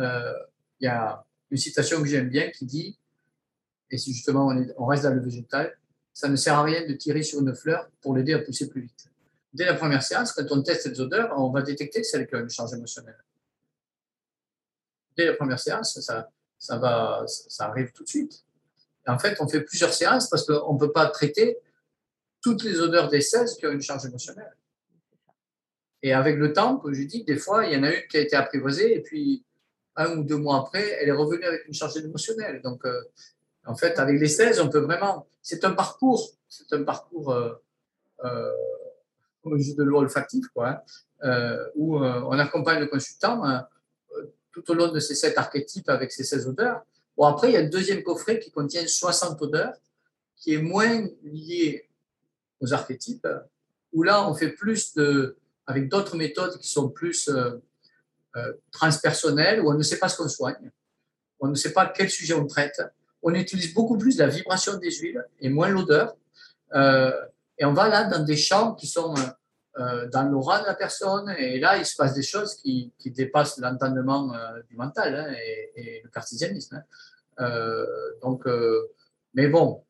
Euh, 0.00 0.32
il 0.80 0.84
y 0.84 0.88
a 0.88 1.24
une 1.50 1.56
citation 1.56 2.00
que 2.02 2.08
j'aime 2.08 2.28
bien 2.28 2.50
qui 2.50 2.66
dit, 2.66 2.98
et 3.90 3.98
si 3.98 4.12
justement 4.12 4.48
on, 4.76 4.86
reste 4.86 5.04
dans 5.04 5.14
le 5.14 5.20
végétal, 5.20 5.78
ça 6.12 6.28
ne 6.28 6.36
sert 6.36 6.58
à 6.58 6.62
rien 6.62 6.86
de 6.86 6.92
tirer 6.94 7.22
sur 7.22 7.40
une 7.40 7.54
fleur 7.54 7.88
pour 8.00 8.14
l'aider 8.14 8.34
à 8.34 8.38
pousser 8.38 8.68
plus 8.68 8.82
vite. 8.82 9.08
Dès 9.52 9.66
la 9.66 9.74
première 9.74 10.02
séance, 10.02 10.32
quand 10.32 10.44
on 10.50 10.62
teste 10.62 10.86
les 10.86 11.00
odeurs, 11.00 11.32
on 11.38 11.50
va 11.50 11.62
détecter 11.62 12.02
celle 12.02 12.26
qui 12.26 12.34
a 12.34 12.40
une 12.40 12.50
charge 12.50 12.72
émotionnelle. 12.72 13.22
Dès 15.16 15.26
la 15.26 15.34
première 15.34 15.60
séance, 15.60 16.00
ça, 16.00 16.78
va, 16.78 17.24
ça 17.26 17.66
arrive 17.66 17.92
tout 17.92 18.02
de 18.02 18.08
suite. 18.08 18.44
En 19.06 19.18
fait, 19.18 19.36
on 19.40 19.48
fait 19.48 19.60
plusieurs 19.60 19.92
séances 19.92 20.28
parce 20.28 20.46
qu'on 20.46 20.74
ne 20.74 20.78
peut 20.78 20.92
pas 20.92 21.06
traiter 21.06 21.58
toutes 22.40 22.62
les 22.62 22.80
odeurs 22.80 23.08
des 23.08 23.20
16 23.20 23.56
qui 23.56 23.66
ont 23.66 23.72
une 23.72 23.82
charge 23.82 24.06
émotionnelle. 24.06 24.56
Et 26.02 26.12
avec 26.12 26.36
le 26.36 26.52
temps, 26.52 26.76
comme 26.76 26.92
je 26.92 27.02
dis, 27.04 27.24
des 27.24 27.36
fois, 27.36 27.66
il 27.66 27.72
y 27.72 27.76
en 27.76 27.82
a 27.82 27.90
une 27.90 28.06
qui 28.08 28.18
a 28.18 28.20
été 28.20 28.36
apprivoisée 28.36 28.96
et 28.96 29.00
puis 29.00 29.44
un 29.96 30.16
ou 30.16 30.24
deux 30.24 30.36
mois 30.36 30.58
après, 30.58 30.98
elle 31.00 31.08
est 31.08 31.12
revenue 31.12 31.44
avec 31.44 31.66
une 31.66 31.74
charge 31.74 31.96
émotionnelle. 31.96 32.60
Donc, 32.62 32.84
euh, 32.84 33.00
en 33.64 33.74
fait, 33.74 33.98
avec 33.98 34.20
les 34.20 34.28
16, 34.28 34.60
on 34.60 34.68
peut 34.68 34.80
vraiment. 34.80 35.26
C'est 35.40 35.64
un 35.64 35.72
parcours, 35.72 36.32
c'est 36.48 36.72
un 36.72 36.82
parcours, 36.82 37.32
euh, 37.32 37.52
euh, 38.24 38.52
de 39.44 39.82
l'olfactif, 39.82 40.48
quoi, 40.48 40.68
hein, 40.68 40.80
euh, 41.24 41.68
où 41.74 41.98
euh, 41.98 42.22
on 42.24 42.38
accompagne 42.38 42.80
le 42.80 42.86
consultant 42.86 43.44
hein, 43.44 43.66
tout 44.52 44.70
au 44.70 44.74
long 44.74 44.90
de 44.90 44.98
ces 45.00 45.14
sept 45.14 45.36
archétypes 45.36 45.88
avec 45.90 46.12
ces 46.12 46.24
16 46.24 46.48
odeurs. 46.48 46.82
Bon, 47.16 47.24
après, 47.24 47.50
il 47.50 47.54
y 47.54 47.56
a 47.56 47.60
un 47.60 47.68
deuxième 47.68 48.02
coffret 48.02 48.38
qui 48.38 48.50
contient 48.50 48.86
60 48.86 49.40
odeurs, 49.42 49.74
qui 50.36 50.54
est 50.54 50.62
moins 50.62 51.06
lié 51.22 51.88
aux 52.60 52.72
archétypes, 52.72 53.28
où 53.92 54.02
là, 54.02 54.28
on 54.28 54.34
fait 54.34 54.50
plus 54.50 54.94
de. 54.94 55.36
avec 55.66 55.88
d'autres 55.88 56.16
méthodes 56.16 56.58
qui 56.58 56.68
sont 56.68 56.88
plus 56.88 57.30
transpersonnelles, 58.72 59.60
où 59.60 59.70
on 59.70 59.74
ne 59.74 59.82
sait 59.82 59.98
pas 59.98 60.08
ce 60.08 60.16
qu'on 60.16 60.28
soigne, 60.28 60.70
on 61.38 61.48
ne 61.48 61.54
sait 61.54 61.72
pas 61.72 61.86
quel 61.86 62.10
sujet 62.10 62.34
on 62.34 62.46
traite 62.46 62.80
on 63.24 63.34
utilise 63.34 63.72
beaucoup 63.72 63.96
plus 63.96 64.18
la 64.18 64.28
vibration 64.28 64.76
des 64.76 64.90
huiles 64.92 65.24
et 65.40 65.48
moins 65.48 65.68
l'odeur. 65.68 66.14
Euh, 66.74 67.10
et 67.58 67.64
on 67.64 67.72
va 67.72 67.88
là 67.88 68.04
dans 68.04 68.22
des 68.22 68.36
champs 68.36 68.74
qui 68.74 68.86
sont 68.86 69.14
euh, 69.78 69.82
euh, 69.84 70.08
dans 70.08 70.24
l'aura 70.24 70.60
de 70.60 70.66
la 70.66 70.74
personne. 70.74 71.34
Et 71.38 71.58
là, 71.58 71.76
il 71.76 71.86
se 71.86 71.96
passe 71.96 72.14
des 72.14 72.22
choses 72.22 72.54
qui, 72.54 72.92
dépassent 73.06 73.58
l'entendement 73.58 74.32
du 74.68 74.76
mental 74.76 75.14
hein, 75.14 75.34
et, 75.76 76.00
le 76.02 76.08
cartésianisme. 76.10 76.82
Hein. 77.38 77.86
donc, 78.22 78.46
mais 79.34 79.48
bon, 79.48 79.82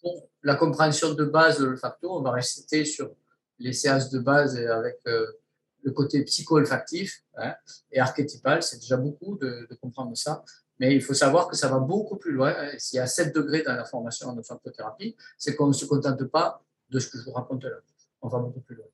pour 0.00 0.28
la 0.42 0.56
compréhension 0.56 1.14
de 1.14 1.24
base 1.24 1.58
de 1.60 1.66
l'olfacto, 1.66 2.16
on 2.16 2.22
va 2.22 2.32
rester 2.32 2.84
sur 2.84 3.14
les 3.58 3.72
séances 3.72 4.10
de 4.10 4.18
base 4.18 4.56
avec 4.56 5.00
le 5.04 5.92
côté 5.92 6.24
psycho-olfactif 6.24 7.22
hein, 7.36 7.54
et 7.92 8.00
archétypal. 8.00 8.62
C'est 8.62 8.78
déjà 8.78 8.96
beaucoup 8.96 9.36
de, 9.38 9.66
de 9.70 9.74
comprendre 9.76 10.16
ça. 10.16 10.42
Mais 10.78 10.94
il 10.94 11.02
faut 11.02 11.14
savoir 11.14 11.46
que 11.46 11.56
ça 11.56 11.68
va 11.68 11.78
beaucoup 11.78 12.16
plus 12.16 12.32
loin. 12.32 12.54
S'il 12.78 12.96
y 12.96 13.00
a 13.00 13.06
7 13.06 13.34
degrés 13.34 13.62
dans 13.62 13.74
la 13.74 13.84
formation 13.84 14.28
en 14.28 14.36
olfactothérapie, 14.38 15.14
c'est 15.36 15.54
qu'on 15.54 15.68
ne 15.68 15.74
se 15.74 15.84
contente 15.84 16.24
pas 16.24 16.62
de 16.88 16.98
ce 16.98 17.08
que 17.08 17.18
je 17.18 17.24
vous 17.24 17.32
raconte 17.32 17.64
là. 17.64 17.76
On 18.22 18.28
va 18.28 18.38
beaucoup 18.38 18.60
plus 18.60 18.76
loin. 18.76 18.86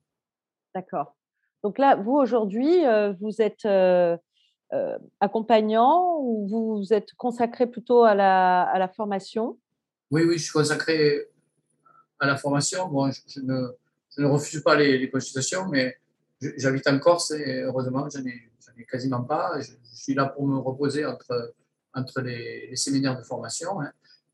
D'accord. 0.74 1.16
Donc 1.62 1.78
là, 1.78 1.96
vous 1.96 2.12
aujourd'hui, 2.12 2.86
euh, 2.86 3.12
vous 3.20 3.40
êtes 3.40 3.64
euh, 3.64 4.16
euh, 4.72 4.98
accompagnant 5.20 6.18
ou 6.20 6.46
vous 6.48 6.92
êtes 6.92 7.14
consacré 7.14 7.66
plutôt 7.66 8.04
à 8.04 8.14
la, 8.14 8.62
à 8.62 8.78
la, 8.78 8.88
formation? 8.88 9.58
Oui, 10.10 10.22
oui, 10.24 10.38
je 10.38 10.44
suis 10.44 10.52
consacré 10.52 11.26
à 12.20 12.26
la 12.26 12.36
formation. 12.36 12.88
Bon, 12.88 13.10
je, 13.10 13.40
ne, 13.40 13.68
je 14.14 14.22
ne, 14.22 14.26
refuse 14.26 14.62
pas 14.62 14.76
les, 14.76 14.98
les 14.98 15.10
consultations, 15.10 15.66
mais 15.68 15.96
j'habite 16.40 16.86
en 16.86 16.98
Corse 16.98 17.32
et 17.32 17.62
heureusement, 17.62 18.08
je 18.08 18.18
n'en 18.18 18.26
ai, 18.26 18.84
quasiment 18.84 19.22
pas. 19.22 19.60
je, 19.60 19.72
suis 19.92 20.14
là 20.14 20.26
pour 20.26 20.46
me 20.46 20.58
reposer 20.58 21.04
entre 21.06 21.54
entre 21.96 22.20
les, 22.20 22.76
séminaires 22.76 23.18
de 23.18 23.22
formation. 23.22 23.80
Hein. 23.80 23.90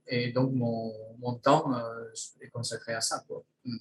et 0.07 0.33
donc, 0.33 0.53
mon, 0.53 0.93
mon 1.19 1.35
temps 1.35 1.73
euh, 1.73 2.11
est 2.41 2.51
consacré 2.51 2.93
à 2.93 3.01
ça. 3.01 3.25
Hmm. 3.65 3.77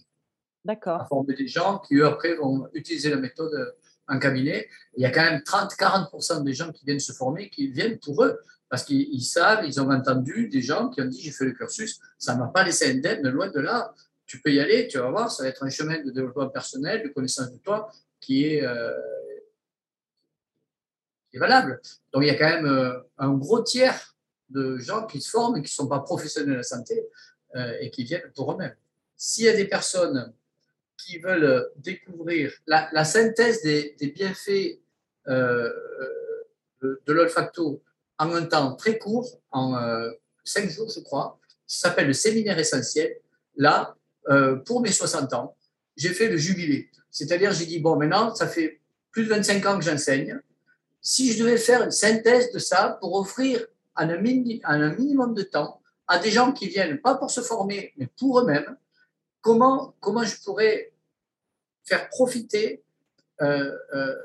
D'accord. 0.63 1.01
À 1.01 1.05
former 1.05 1.33
des 1.33 1.47
gens 1.47 1.79
qui, 1.79 1.95
eux, 1.95 2.05
après, 2.05 2.35
vont 2.35 2.67
utiliser 2.73 3.09
la 3.09 3.17
méthode 3.17 3.53
euh, 3.53 3.71
en 4.07 4.19
cabinet. 4.19 4.67
Il 4.95 5.01
y 5.01 5.05
a 5.05 5.11
quand 5.11 5.23
même 5.23 5.39
30-40% 5.39 6.43
des 6.43 6.53
gens 6.53 6.71
qui 6.71 6.85
viennent 6.85 6.99
se 6.99 7.13
former 7.13 7.49
qui 7.49 7.71
viennent 7.71 7.97
pour 7.99 8.23
eux. 8.23 8.39
Parce 8.69 8.83
qu'ils 8.83 9.23
savent, 9.23 9.65
ils 9.65 9.81
ont 9.81 9.91
entendu 9.91 10.47
des 10.47 10.61
gens 10.61 10.89
qui 10.89 11.01
ont 11.01 11.05
dit 11.05 11.19
j'ai 11.19 11.31
fait 11.31 11.43
le 11.43 11.51
cursus, 11.51 11.99
ça 12.17 12.35
ne 12.35 12.39
m'a 12.39 12.47
pas 12.47 12.63
laissé 12.63 12.89
indemne, 12.89 13.27
loin 13.27 13.49
de 13.49 13.59
là. 13.59 13.93
Tu 14.25 14.39
peux 14.39 14.49
y 14.49 14.61
aller, 14.61 14.87
tu 14.87 14.97
vas 14.97 15.09
voir, 15.09 15.29
ça 15.29 15.43
va 15.43 15.49
être 15.49 15.63
un 15.63 15.69
chemin 15.69 16.01
de 16.01 16.09
développement 16.09 16.47
personnel, 16.47 17.03
de 17.03 17.09
connaissance 17.09 17.51
de 17.51 17.57
toi 17.57 17.91
qui 18.21 18.45
est, 18.45 18.63
euh, 18.63 18.93
valable. 21.33 21.81
Donc 22.13 22.23
il 22.23 22.27
y 22.27 22.29
a 22.29 22.35
quand 22.35 22.49
même 22.49 22.65
euh, 22.65 22.97
un 23.17 23.33
gros 23.33 23.61
tiers 23.61 24.15
de 24.49 24.77
gens 24.77 25.05
qui 25.05 25.19
se 25.19 25.29
forment 25.29 25.57
et 25.57 25.61
qui 25.61 25.71
ne 25.71 25.83
sont 25.83 25.87
pas 25.87 25.99
professionnels 25.99 26.51
de 26.51 26.55
la 26.55 26.63
santé 26.63 27.07
et 27.81 27.89
qui 27.91 28.05
viennent 28.05 28.31
pour 28.33 28.53
eux-mêmes. 28.53 28.75
S'il 29.17 29.45
y 29.45 29.49
a 29.49 29.53
des 29.53 29.65
personnes 29.65 30.33
qui 31.05 31.17
veulent 31.19 31.69
découvrir 31.77 32.51
la, 32.67 33.05
synthèse 33.05 33.61
des, 33.61 34.13
bienfaits 34.15 34.79
euh, 35.27 35.69
de, 36.81 37.13
l'olfacto 37.13 37.81
en 38.17 38.33
un 38.33 38.45
temps 38.45 38.75
très 38.75 38.97
court, 38.97 39.27
en 39.51 39.75
cinq 40.43 40.69
jours, 40.69 40.91
je 40.95 40.99
crois, 41.01 41.39
ça 41.65 41.89
s'appelle 41.89 42.07
le 42.07 42.13
séminaire 42.13 42.59
essentiel. 42.59 43.17
Là, 43.55 43.95
pour 44.65 44.81
mes 44.81 44.91
60 44.91 45.33
ans, 45.33 45.55
j'ai 45.97 46.13
fait 46.13 46.29
le 46.29 46.37
jubilé. 46.37 46.89
C'est-à-dire, 47.09 47.51
j'ai 47.51 47.65
dit, 47.65 47.79
bon, 47.79 47.95
maintenant, 47.95 48.33
ça 48.35 48.47
fait 48.47 48.79
plus 49.11 49.25
de 49.25 49.29
25 49.29 49.65
ans 49.65 49.79
que 49.79 49.85
j'enseigne 49.85 50.39
si 51.01 51.33
je 51.33 51.43
devais 51.43 51.57
faire 51.57 51.83
une 51.83 51.91
synthèse 51.91 52.51
de 52.51 52.59
ça 52.59 52.97
pour 53.01 53.15
offrir 53.15 53.65
en 53.95 54.09
un, 54.09 54.23
un 54.63 54.95
minimum 54.95 55.33
de 55.33 55.43
temps 55.43 55.81
à 56.07 56.19
des 56.19 56.29
gens 56.31 56.51
qui 56.51 56.67
viennent 56.67 57.01
pas 57.01 57.15
pour 57.15 57.31
se 57.31 57.41
former, 57.41 57.93
mais 57.97 58.07
pour 58.17 58.39
eux-mêmes, 58.39 58.77
comment, 59.41 59.95
comment 59.99 60.23
je 60.23 60.35
pourrais 60.43 60.90
faire 61.83 62.09
profiter 62.09 62.83
euh, 63.41 63.75
euh, 63.93 64.15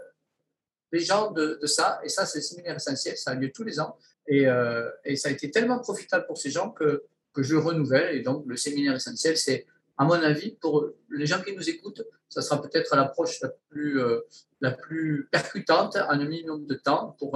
les 0.93 1.01
gens 1.01 1.31
de, 1.33 1.59
ça. 1.65 2.01
Et 2.05 2.09
ça, 2.09 2.27
c'est 2.27 2.39
le 2.39 2.45
séminaire 2.45 2.77
essentiel, 2.77 3.17
ça 3.17 3.33
a 3.33 3.35
lieu 3.35 3.51
tous 3.53 3.65
les 3.65 3.81
ans. 3.81 3.97
Et, 4.29 4.47
euh, 4.47 4.89
ça 5.17 5.29
a 5.29 5.33
été 5.33 5.51
tellement 5.51 5.79
profitable 5.79 6.27
pour 6.27 6.39
ces 6.39 6.51
gens 6.51 6.71
que, 6.71 7.05
que 7.33 7.43
je 7.43 7.57
renouvelle. 7.57 8.17
Et 8.17 8.21
donc, 8.21 8.45
le 8.47 8.57
séminaire 8.57 8.95
essentiel, 8.95 9.37
c'est 9.37 9.67
à 9.99 10.05
mon 10.05 10.15
avis, 10.15 10.51
pour 10.53 10.91
les 11.11 11.27
gens 11.27 11.41
qui 11.41 11.55
nous 11.57 11.69
écoutent, 11.69 12.03
ça 12.29 12.43
sera 12.43 12.61
peut-être 12.61 12.95
l'approche 12.95 13.41
la 13.41 13.49
plus, 13.71 13.99
la 14.61 14.71
plus 14.71 15.27
percutante 15.33 15.97
en 15.97 16.11
un 16.11 16.25
minimum 16.27 16.67
de 16.67 16.75
temps 16.75 17.17
pour 17.19 17.35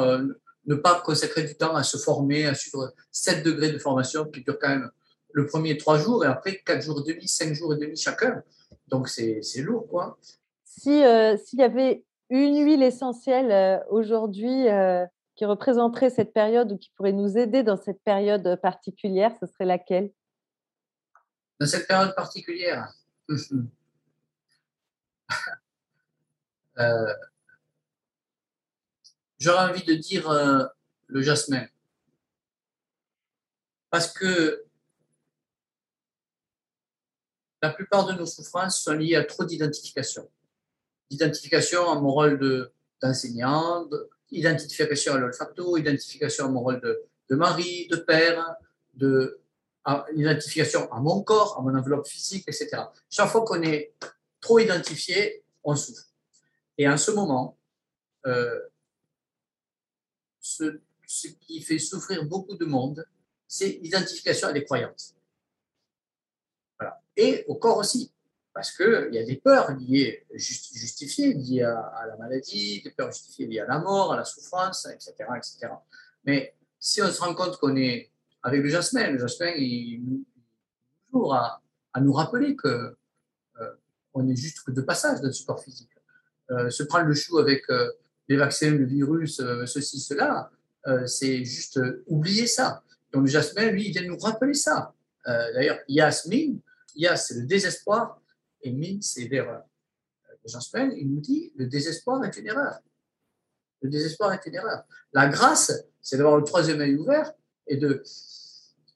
ne 0.67 0.75
pas 0.75 1.01
consacrer 1.01 1.45
du 1.45 1.55
temps 1.55 1.75
à 1.75 1.83
se 1.83 1.97
former, 1.97 2.47
à 2.47 2.55
suivre 2.55 2.93
7 3.13 3.43
degrés 3.43 3.73
de 3.73 3.79
formation 3.79 4.27
qui 4.27 4.43
durent 4.43 4.59
quand 4.59 4.69
même 4.69 4.91
le 5.33 5.47
premier 5.47 5.77
3 5.77 5.99
jours 5.99 6.25
et 6.25 6.29
après 6.29 6.61
4 6.65 6.83
jours 6.83 7.03
et 7.07 7.13
demi, 7.13 7.27
5 7.27 7.55
jours 7.55 7.75
et 7.75 7.79
demi 7.79 7.97
chacun. 7.97 8.43
Donc 8.91 9.09
c'est 9.09 9.43
lourd, 9.63 9.87
quoi. 9.89 10.19
Si, 10.65 11.03
euh, 11.05 11.37
S'il 11.37 11.59
y 11.59 11.63
avait 11.63 12.05
une 12.29 12.65
huile 12.65 12.83
essentielle 12.83 13.83
aujourd'hui 13.91 14.67
qui 15.37 15.45
représenterait 15.45 16.11
cette 16.11 16.33
période 16.33 16.73
ou 16.73 16.79
qui 16.79 16.91
pourrait 16.97 17.13
nous 17.13 17.39
aider 17.39 17.63
dans 17.63 17.77
cette 17.77 18.03
période 18.03 18.59
particulière, 18.63 19.33
ce 19.41 19.47
serait 19.47 19.65
laquelle? 19.65 20.13
Dans 21.59 21.67
cette 21.67 21.87
période 21.87 22.15
particulière? 22.15 22.93
Euh, 26.79 27.15
J'aurais 29.41 29.71
envie 29.71 29.85
de 29.85 29.95
dire 29.95 30.31
euh, 30.31 30.67
le 31.07 31.23
jasmin. 31.23 31.67
Parce 33.89 34.13
que 34.13 34.65
la 37.63 37.71
plupart 37.71 38.07
de 38.07 38.13
nos 38.13 38.27
souffrances 38.27 38.81
sont 38.81 38.95
liées 38.95 39.17
à 39.17 39.25
trop 39.25 39.45
d'identification. 39.45 40.29
D'identification 41.11 41.91
à 41.91 42.01
mon 42.01 42.11
rôle 42.11 42.71
d'enseignant, 43.03 43.89
identification 44.31 45.15
à 45.15 45.19
l'olfacto, 45.19 45.77
identification 45.77 46.47
à 46.47 46.49
mon 46.49 46.61
rôle 46.61 46.81
de, 46.81 47.37
mari, 47.37 47.89
de 47.89 47.97
père, 47.97 48.55
de, 48.95 49.41
identification 50.15 50.91
à 50.93 51.01
mon 51.01 51.23
corps, 51.23 51.59
à 51.59 51.63
mon 51.63 51.77
enveloppe 51.77 52.07
physique, 52.07 52.45
etc. 52.47 52.83
Chaque 53.09 53.29
fois 53.29 53.45
qu'on 53.45 53.63
est 53.63 53.95
trop 54.41 54.59
identifié, 54.59 55.45
on 55.65 55.77
souffre. 55.77 56.05
Et 56.79 56.89
en 56.89 56.97
ce 56.97 57.11
moment, 57.11 57.59
euh, 58.27 58.61
ce, 60.41 60.79
qui 61.41 61.61
fait 61.63 61.79
souffrir 61.79 62.25
beaucoup 62.25 62.57
de 62.57 62.65
monde, 62.65 63.05
c'est 63.47 63.81
l'identification 63.83 64.49
à 64.49 64.53
des 64.53 64.65
croyances. 64.65 65.15
Et 67.17 67.45
au 67.49 67.57
corps 67.57 67.79
aussi 67.79 68.13
parce 68.53 68.73
qu'il 68.73 69.11
y 69.13 69.19
a 69.19 69.25
des 69.25 69.37
peurs 69.37 69.73
liées, 69.73 70.27
justifiées 70.35 71.35
liées 71.35 71.63
à, 71.63 72.05
la 72.09 72.17
maladie, 72.17 72.83
des 72.83 72.91
peurs 72.91 73.13
justifiées 73.13 73.47
liées 73.47 73.61
à 73.61 73.67
la 73.67 73.79
mort, 73.79 74.13
à 74.13 74.17
la 74.17 74.25
souffrance, 74.25 74.87
etc. 74.87 75.15
etc. 75.37 75.73
Mais 76.25 76.55
si 76.79 77.01
on 77.01 77.11
se 77.11 77.21
rend 77.21 77.35
compte 77.35 77.59
qu'on 77.59 77.77
est 77.77 78.11
avec 78.43 78.63
le 78.63 78.69
jasmin, 78.69 79.11
le 79.11 79.19
jasmin, 79.19 79.53
il 79.57 80.03
nous 80.05 80.25
toujours 81.11 81.35
à, 81.35 81.63
nous 82.01 82.13
rappeler 82.13 82.57
que 82.57 82.97
euh, 83.61 84.29
est 84.29 84.37
juste 84.37 84.63
que 84.65 84.73
de 84.73 84.81
passage 84.81 85.21
dans 85.21 85.33
ce 85.33 85.45
corps 85.45 85.63
physique. 85.63 85.91
Euh, 86.51 86.71
se 86.71 86.83
prendre 86.83 87.07
le 87.07 87.15
chou 87.15 87.39
avec 87.39 87.63
euh, 87.71 87.91
les 88.29 88.37
vaccins, 88.37 88.71
le 88.71 88.85
virus, 88.85 89.37
ceci, 89.67 90.01
cela, 90.01 90.51
c'est 91.07 91.45
juste 91.45 91.81
oublier 92.07 92.47
ça. 92.47 92.83
Donc 93.13 93.23
le 93.23 93.29
jasmin, 93.29 93.71
lui, 93.71 93.89
il 93.89 93.93
vient 93.93 94.07
nous 94.07 94.19
rappeler 94.19 94.55
ça. 94.55 94.95
D'ailleurs, 95.27 95.79
Yasmine, 95.89 96.61
Yas, 96.95 97.17
c'est 97.17 97.35
le 97.35 97.47
désespoir, 97.47 98.21
et 98.63 98.73
Min, 98.73 99.01
c'est 99.01 99.29
l'erreur. 99.29 99.65
Jean 100.45 100.61
Spell, 100.61 100.93
il 100.97 101.11
nous 101.11 101.21
dit 101.21 101.53
le 101.57 101.67
désespoir 101.67 102.25
est 102.25 102.37
une 102.37 102.47
erreur. 102.47 102.79
Le 103.83 103.89
désespoir 103.89 104.33
est 104.33 104.45
une 104.47 104.55
erreur. 104.55 104.85
La 105.13 105.29
grâce, 105.29 105.73
c'est 106.01 106.17
d'avoir 106.17 106.37
le 106.37 106.45
troisième 106.45 106.81
œil 106.81 106.97
ouvert 106.97 107.33
et 107.67 107.77
de, 107.77 108.03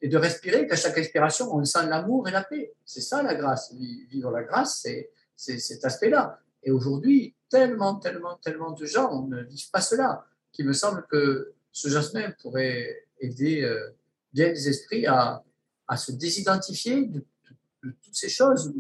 et 0.01 0.09
de 0.09 0.17
respirer 0.17 0.67
qu'à 0.67 0.77
chaque 0.77 0.97
expiration, 0.99 1.55
on 1.55 1.65
sent 1.65 1.87
l'amour 1.87 2.29
et 2.29 2.33
la 2.33 2.45
paix. 2.45 2.75
C'est 2.85 3.01
ça 3.01 3.23
la 3.23 3.35
grâce. 3.35 3.73
Vivre 3.75 4.31
la 4.31 4.43
grâce, 4.43 4.81
c'est, 4.83 5.11
c'est 5.37 5.59
cet 5.59 5.85
aspect-là. 5.85 6.39
Et 6.63 6.71
aujourd'hui, 6.71 7.35
tellement, 7.51 7.97
tellement, 7.97 8.37
tellement 8.37 8.73
de 8.73 8.85
gens 8.85 9.27
ne 9.27 9.43
vivent 9.43 9.71
pas 9.71 9.81
cela, 9.81 10.27
qu'il 10.53 10.67
me 10.67 10.73
semble 10.73 11.07
que 11.11 11.55
ce 11.73 11.89
jasmin 11.89 12.31
pourrait 12.43 13.07
aider 13.19 13.63
euh, 13.63 13.91
bien 14.33 14.49
les 14.49 14.69
esprits 14.69 15.07
à, 15.07 15.45
à 15.89 15.97
se 15.97 16.13
désidentifier 16.13 17.07
de, 17.07 17.25
toutes 18.03 18.15
ces 18.15 18.29
choses 18.29 18.73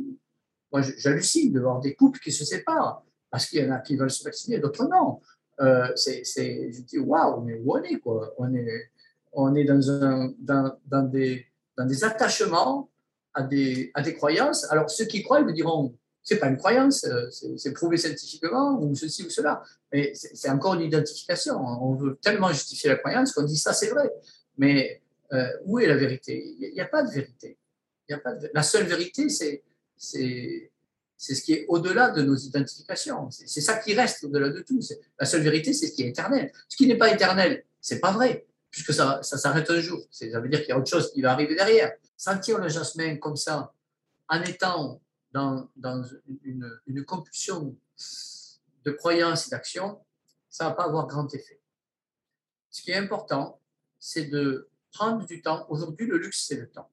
moi, 0.74 0.82
j'hallucine 0.98 1.52
de 1.52 1.60
voir 1.60 1.78
des 1.78 1.94
couples 1.94 2.18
qui 2.18 2.32
se 2.32 2.44
séparent 2.44 3.04
parce 3.30 3.46
qu'il 3.46 3.62
y 3.62 3.64
en 3.64 3.70
a 3.70 3.78
qui 3.78 3.94
veulent 3.94 4.10
se 4.10 4.24
vacciner, 4.24 4.58
d'autres 4.58 4.88
non. 4.88 5.20
Euh, 5.60 5.86
c'est, 5.94 6.24
je 6.24 6.80
dis, 6.82 6.98
waouh, 6.98 7.42
mais 7.42 7.60
où 7.64 7.76
on 7.76 7.82
est, 7.84 8.00
quoi 8.00 8.34
On 8.38 8.52
est, 8.52 8.90
on 9.32 9.54
est 9.54 9.62
dans, 9.62 9.88
un, 9.88 10.34
dans, 10.36 10.76
dans, 10.84 11.02
des, 11.04 11.46
dans 11.78 11.86
des 11.86 12.02
attachements 12.02 12.90
à 13.34 13.44
des, 13.44 13.92
à 13.94 14.02
des 14.02 14.14
croyances. 14.14 14.68
Alors, 14.72 14.90
ceux 14.90 15.04
qui 15.04 15.22
croient, 15.22 15.42
me 15.42 15.52
diront, 15.52 15.94
c'est 16.24 16.38
pas 16.40 16.48
une 16.48 16.56
croyance, 16.56 17.04
euh, 17.04 17.30
c'est, 17.56 17.72
prouvé 17.72 17.96
scientifiquement, 17.96 18.76
ou 18.82 18.96
ceci 18.96 19.24
ou 19.24 19.30
cela. 19.30 19.62
Mais 19.92 20.12
c'est, 20.14 20.50
encore 20.50 20.74
une 20.74 20.82
identification. 20.82 21.54
On 21.56 21.94
veut 21.94 22.18
tellement 22.20 22.48
justifier 22.48 22.90
la 22.90 22.96
croyance 22.96 23.32
qu'on 23.32 23.44
dit 23.44 23.58
ça, 23.58 23.72
c'est 23.72 23.90
vrai. 23.90 24.10
Mais 24.58 25.02
euh, 25.32 25.46
où 25.66 25.78
est 25.78 25.86
la 25.86 25.96
vérité? 25.96 26.56
Il 26.58 26.72
n'y 26.72 26.80
a, 26.80 26.86
pas 26.86 27.04
de 27.04 27.12
vérité. 27.12 27.58
La 28.08 28.62
seule 28.62 28.86
vérité, 28.86 29.28
c'est 29.28 29.62
ce 29.96 31.42
qui 31.42 31.52
est 31.52 31.66
au-delà 31.68 32.10
de 32.10 32.22
nos 32.22 32.36
identifications. 32.36 33.30
C'est 33.30 33.60
ça 33.60 33.78
qui 33.78 33.94
reste 33.94 34.24
au-delà 34.24 34.50
de 34.50 34.60
tout. 34.60 34.80
La 35.18 35.26
seule 35.26 35.42
vérité, 35.42 35.72
c'est 35.72 35.88
ce 35.88 35.92
qui 35.92 36.02
est 36.02 36.08
éternel. 36.08 36.52
Ce 36.68 36.76
qui 36.76 36.86
n'est 36.86 36.98
pas 36.98 37.12
éternel, 37.12 37.64
c'est 37.80 38.00
pas 38.00 38.12
vrai, 38.12 38.46
puisque 38.70 38.92
ça, 38.92 39.22
ça 39.22 39.38
s'arrête 39.38 39.70
un 39.70 39.80
jour. 39.80 40.00
Ça 40.10 40.26
veut 40.40 40.48
dire 40.48 40.60
qu'il 40.60 40.70
y 40.70 40.72
a 40.72 40.78
autre 40.78 40.90
chose 40.90 41.12
qui 41.12 41.22
va 41.22 41.32
arriver 41.32 41.54
derrière. 41.54 41.92
Sentir 42.16 42.58
le 42.58 42.68
jasmin 42.68 43.16
comme 43.16 43.36
ça, 43.36 43.72
en 44.28 44.42
étant 44.42 45.00
dans, 45.32 45.68
dans 45.76 46.02
une, 46.44 46.70
une, 46.86 47.04
compulsion 47.04 47.76
de 48.84 48.90
croyance 48.92 49.48
et 49.48 49.50
d'action, 49.50 49.98
ça 50.48 50.64
ne 50.64 50.68
va 50.70 50.76
pas 50.76 50.84
avoir 50.84 51.06
grand 51.08 51.32
effet. 51.34 51.60
Ce 52.70 52.82
qui 52.82 52.92
est 52.92 52.96
important, 52.96 53.60
c'est 53.98 54.26
de 54.26 54.68
prendre 54.92 55.26
du 55.26 55.42
temps. 55.42 55.66
Aujourd'hui, 55.68 56.06
le 56.06 56.18
luxe, 56.18 56.44
c'est 56.46 56.56
le 56.56 56.68
temps 56.68 56.88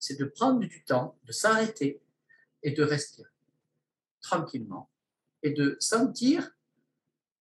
c'est 0.00 0.18
de 0.18 0.24
prendre 0.24 0.58
du 0.58 0.82
temps, 0.82 1.16
de 1.24 1.32
s'arrêter 1.32 2.02
et 2.62 2.72
de 2.72 2.82
respirer 2.82 3.28
tranquillement 4.20 4.90
et 5.42 5.50
de 5.50 5.76
sentir 5.78 6.50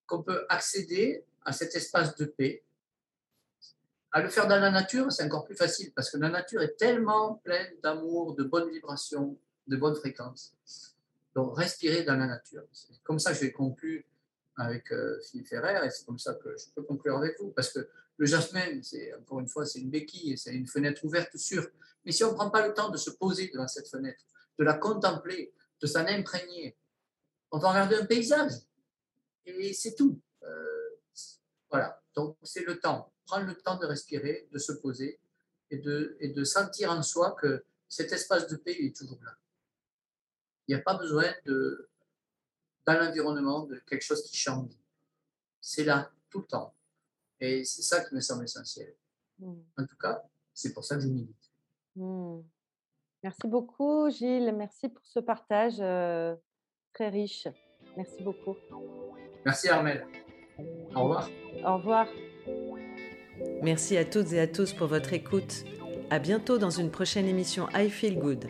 qu'on 0.06 0.24
peut 0.24 0.46
accéder 0.50 1.26
à 1.44 1.52
cet 1.52 1.76
espace 1.76 2.16
de 2.16 2.26
paix. 2.26 2.64
À 4.12 4.22
le 4.22 4.30
faire 4.30 4.48
dans 4.48 4.60
la 4.60 4.72
nature, 4.72 5.12
c'est 5.12 5.24
encore 5.24 5.46
plus 5.46 5.56
facile 5.56 5.92
parce 5.94 6.10
que 6.10 6.18
la 6.18 6.30
nature 6.30 6.62
est 6.62 6.76
tellement 6.78 7.36
pleine 7.36 7.74
d'amour, 7.82 8.36
de 8.36 8.44
bonnes 8.44 8.70
vibrations, 8.70 9.38
de 9.68 9.78
bonnes 9.78 9.96
fréquences. 9.96 10.56
Donc, 11.36 11.58
respirer 11.58 12.04
dans 12.04 12.16
la 12.16 12.26
nature. 12.26 12.64
Comme 13.04 13.20
ça 13.20 13.34
je 13.34 13.42
vais 13.42 13.52
conclure 13.52 14.04
avec 14.58 14.92
euh, 14.92 15.20
Philippe 15.22 15.48
Ferrer 15.48 15.86
et 15.86 15.90
c'est 15.90 16.06
comme 16.06 16.20
ça 16.20 16.34
que 16.36 16.56
je 16.58 16.66
peux 16.76 16.82
conclure 16.82 17.18
avec 17.18 17.40
vous 17.40 17.52
parce 17.52 17.72
que 17.72 17.88
le 18.20 18.26
jasmin, 18.28 18.80
encore 19.20 19.40
une 19.40 19.48
fois, 19.48 19.66
c'est 19.66 19.80
une 19.80 19.90
béquille, 19.90 20.38
c'est 20.38 20.54
une 20.54 20.68
fenêtre 20.68 21.04
ouverte 21.04 21.36
sur 21.38 21.66
mais 22.06 22.12
si 22.12 22.24
on 22.24 22.32
ne 22.32 22.36
prend 22.36 22.50
pas 22.50 22.66
le 22.66 22.74
temps 22.74 22.90
de 22.90 22.98
se 22.98 23.12
poser 23.12 23.50
devant 23.50 23.68
cette 23.68 23.88
fenêtre, 23.88 24.24
de 24.58 24.64
la 24.64 24.76
contempler, 24.76 25.54
de 25.82 25.88
s'en 25.88 26.06
imprégner, 26.06 26.78
on 27.52 27.60
va 27.60 27.70
regarder 27.70 27.96
un 27.96 28.06
paysage. 28.06 28.54
Et 29.46 29.74
c'est 29.74 29.96
tout. 29.96 30.20
Euh, 30.44 30.90
voilà. 31.70 32.02
Donc, 32.16 32.38
c'est 32.44 32.66
le 32.66 32.80
temps. 32.80 33.14
Prendre 33.26 33.46
le 33.46 33.56
temps 33.56 33.78
de 33.78 33.86
respirer, 33.86 34.48
de 34.52 34.58
se 34.58 34.72
poser 34.72 35.20
et 35.70 35.78
de, 35.78 36.18
et 36.20 36.30
de 36.30 36.44
sentir 36.44 36.92
en 36.92 37.04
soi 37.04 37.36
que 37.40 37.64
cet 37.88 38.12
espace 38.12 38.48
de 38.48 38.56
paix 38.56 38.76
est 38.80 38.96
toujours 38.96 39.20
là. 39.24 39.36
Il 40.68 40.76
n'y 40.76 40.82
a 40.82 40.84
pas 40.84 40.96
besoin 40.96 41.32
de, 41.46 41.90
dans 42.86 42.94
l'environnement 42.94 43.66
de 43.66 43.78
quelque 43.88 44.04
chose 44.04 44.24
qui 44.24 44.38
change. 44.38 44.72
C'est 45.62 45.84
là 45.84 46.12
tout 46.30 46.40
le 46.40 46.46
temps. 46.46 46.76
Et 47.42 47.64
c'est 47.64 47.82
ça 47.82 48.04
qui 48.04 48.16
me 48.16 48.22
semble 48.22 48.44
essentiel. 48.44 48.94
Mm. 49.40 49.54
En 49.78 49.86
tout 49.86 49.98
cas, 49.98 50.22
c'est 50.54 50.74
pour 50.74 50.84
ça 50.84 50.96
que 50.96 51.02
je 51.02 51.08
milite. 51.08 51.36
Mmh. 51.96 52.42
Merci 53.24 53.48
beaucoup, 53.48 54.10
Gilles. 54.10 54.54
Merci 54.56 54.90
pour 54.90 55.06
ce 55.06 55.20
partage 55.20 55.78
très 56.94 57.10
riche. 57.10 57.48
Merci 57.98 58.24
beaucoup. 58.24 58.56
Merci, 59.46 59.70
Armel. 59.70 60.06
Au 60.96 61.04
revoir. 61.04 61.30
Au 61.66 61.78
revoir. 61.78 62.08
Merci 63.62 63.98
à 63.98 64.06
toutes 64.06 64.32
et 64.34 64.40
à 64.40 64.48
tous 64.48 64.74
pour 64.74 64.88
votre 64.88 65.14
écoute. 65.14 65.64
À 66.10 66.20
bientôt 66.20 66.58
dans 66.58 66.70
une 66.70 66.92
prochaine 66.92 67.28
émission 67.28 67.68
I 67.74 67.90
Feel 67.90 68.20
Good. 68.20 68.48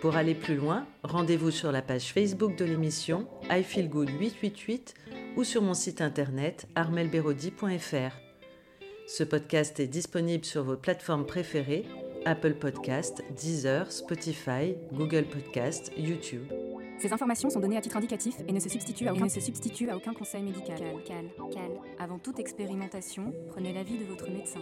Pour 0.00 0.16
aller 0.16 0.34
plus 0.34 0.56
loin, 0.56 0.86
rendez-vous 1.02 1.50
sur 1.50 1.72
la 1.72 1.82
page 1.82 2.12
Facebook 2.12 2.56
de 2.56 2.64
l'émission 2.64 3.28
I 3.50 3.62
Feel 3.62 3.88
Good 3.88 4.08
888 4.08 4.94
ou 5.36 5.44
sur 5.44 5.62
mon 5.62 5.74
site 5.74 6.00
internet 6.00 6.66
armelberodi.fr. 6.74 8.16
Ce 9.06 9.24
podcast 9.24 9.80
est 9.80 9.86
disponible 9.86 10.44
sur 10.44 10.62
vos 10.64 10.76
plateformes 10.76 11.26
préférées 11.26 11.84
Apple 12.26 12.54
Podcast, 12.54 13.22
Deezer, 13.36 13.90
Spotify, 13.90 14.76
Google 14.92 15.24
Podcast, 15.24 15.90
YouTube. 15.96 16.44
Ces 16.98 17.12
informations 17.12 17.48
sont 17.48 17.60
données 17.60 17.78
à 17.78 17.80
titre 17.80 17.96
indicatif 17.96 18.36
et 18.46 18.52
ne 18.52 18.60
se 18.60 18.68
substituent 18.68 19.08
à 19.08 19.14
aucun, 19.14 19.28
se 19.28 19.40
substituent 19.40 19.88
à 19.88 19.96
aucun 19.96 20.12
conseil 20.12 20.42
médical. 20.42 20.76
Cal, 20.78 21.02
cal, 21.04 21.30
cal. 21.50 21.70
Avant 21.98 22.18
toute 22.18 22.38
expérimentation, 22.38 23.32
prenez 23.48 23.72
l'avis 23.72 23.96
de 23.96 24.04
votre 24.04 24.30
médecin. 24.30 24.60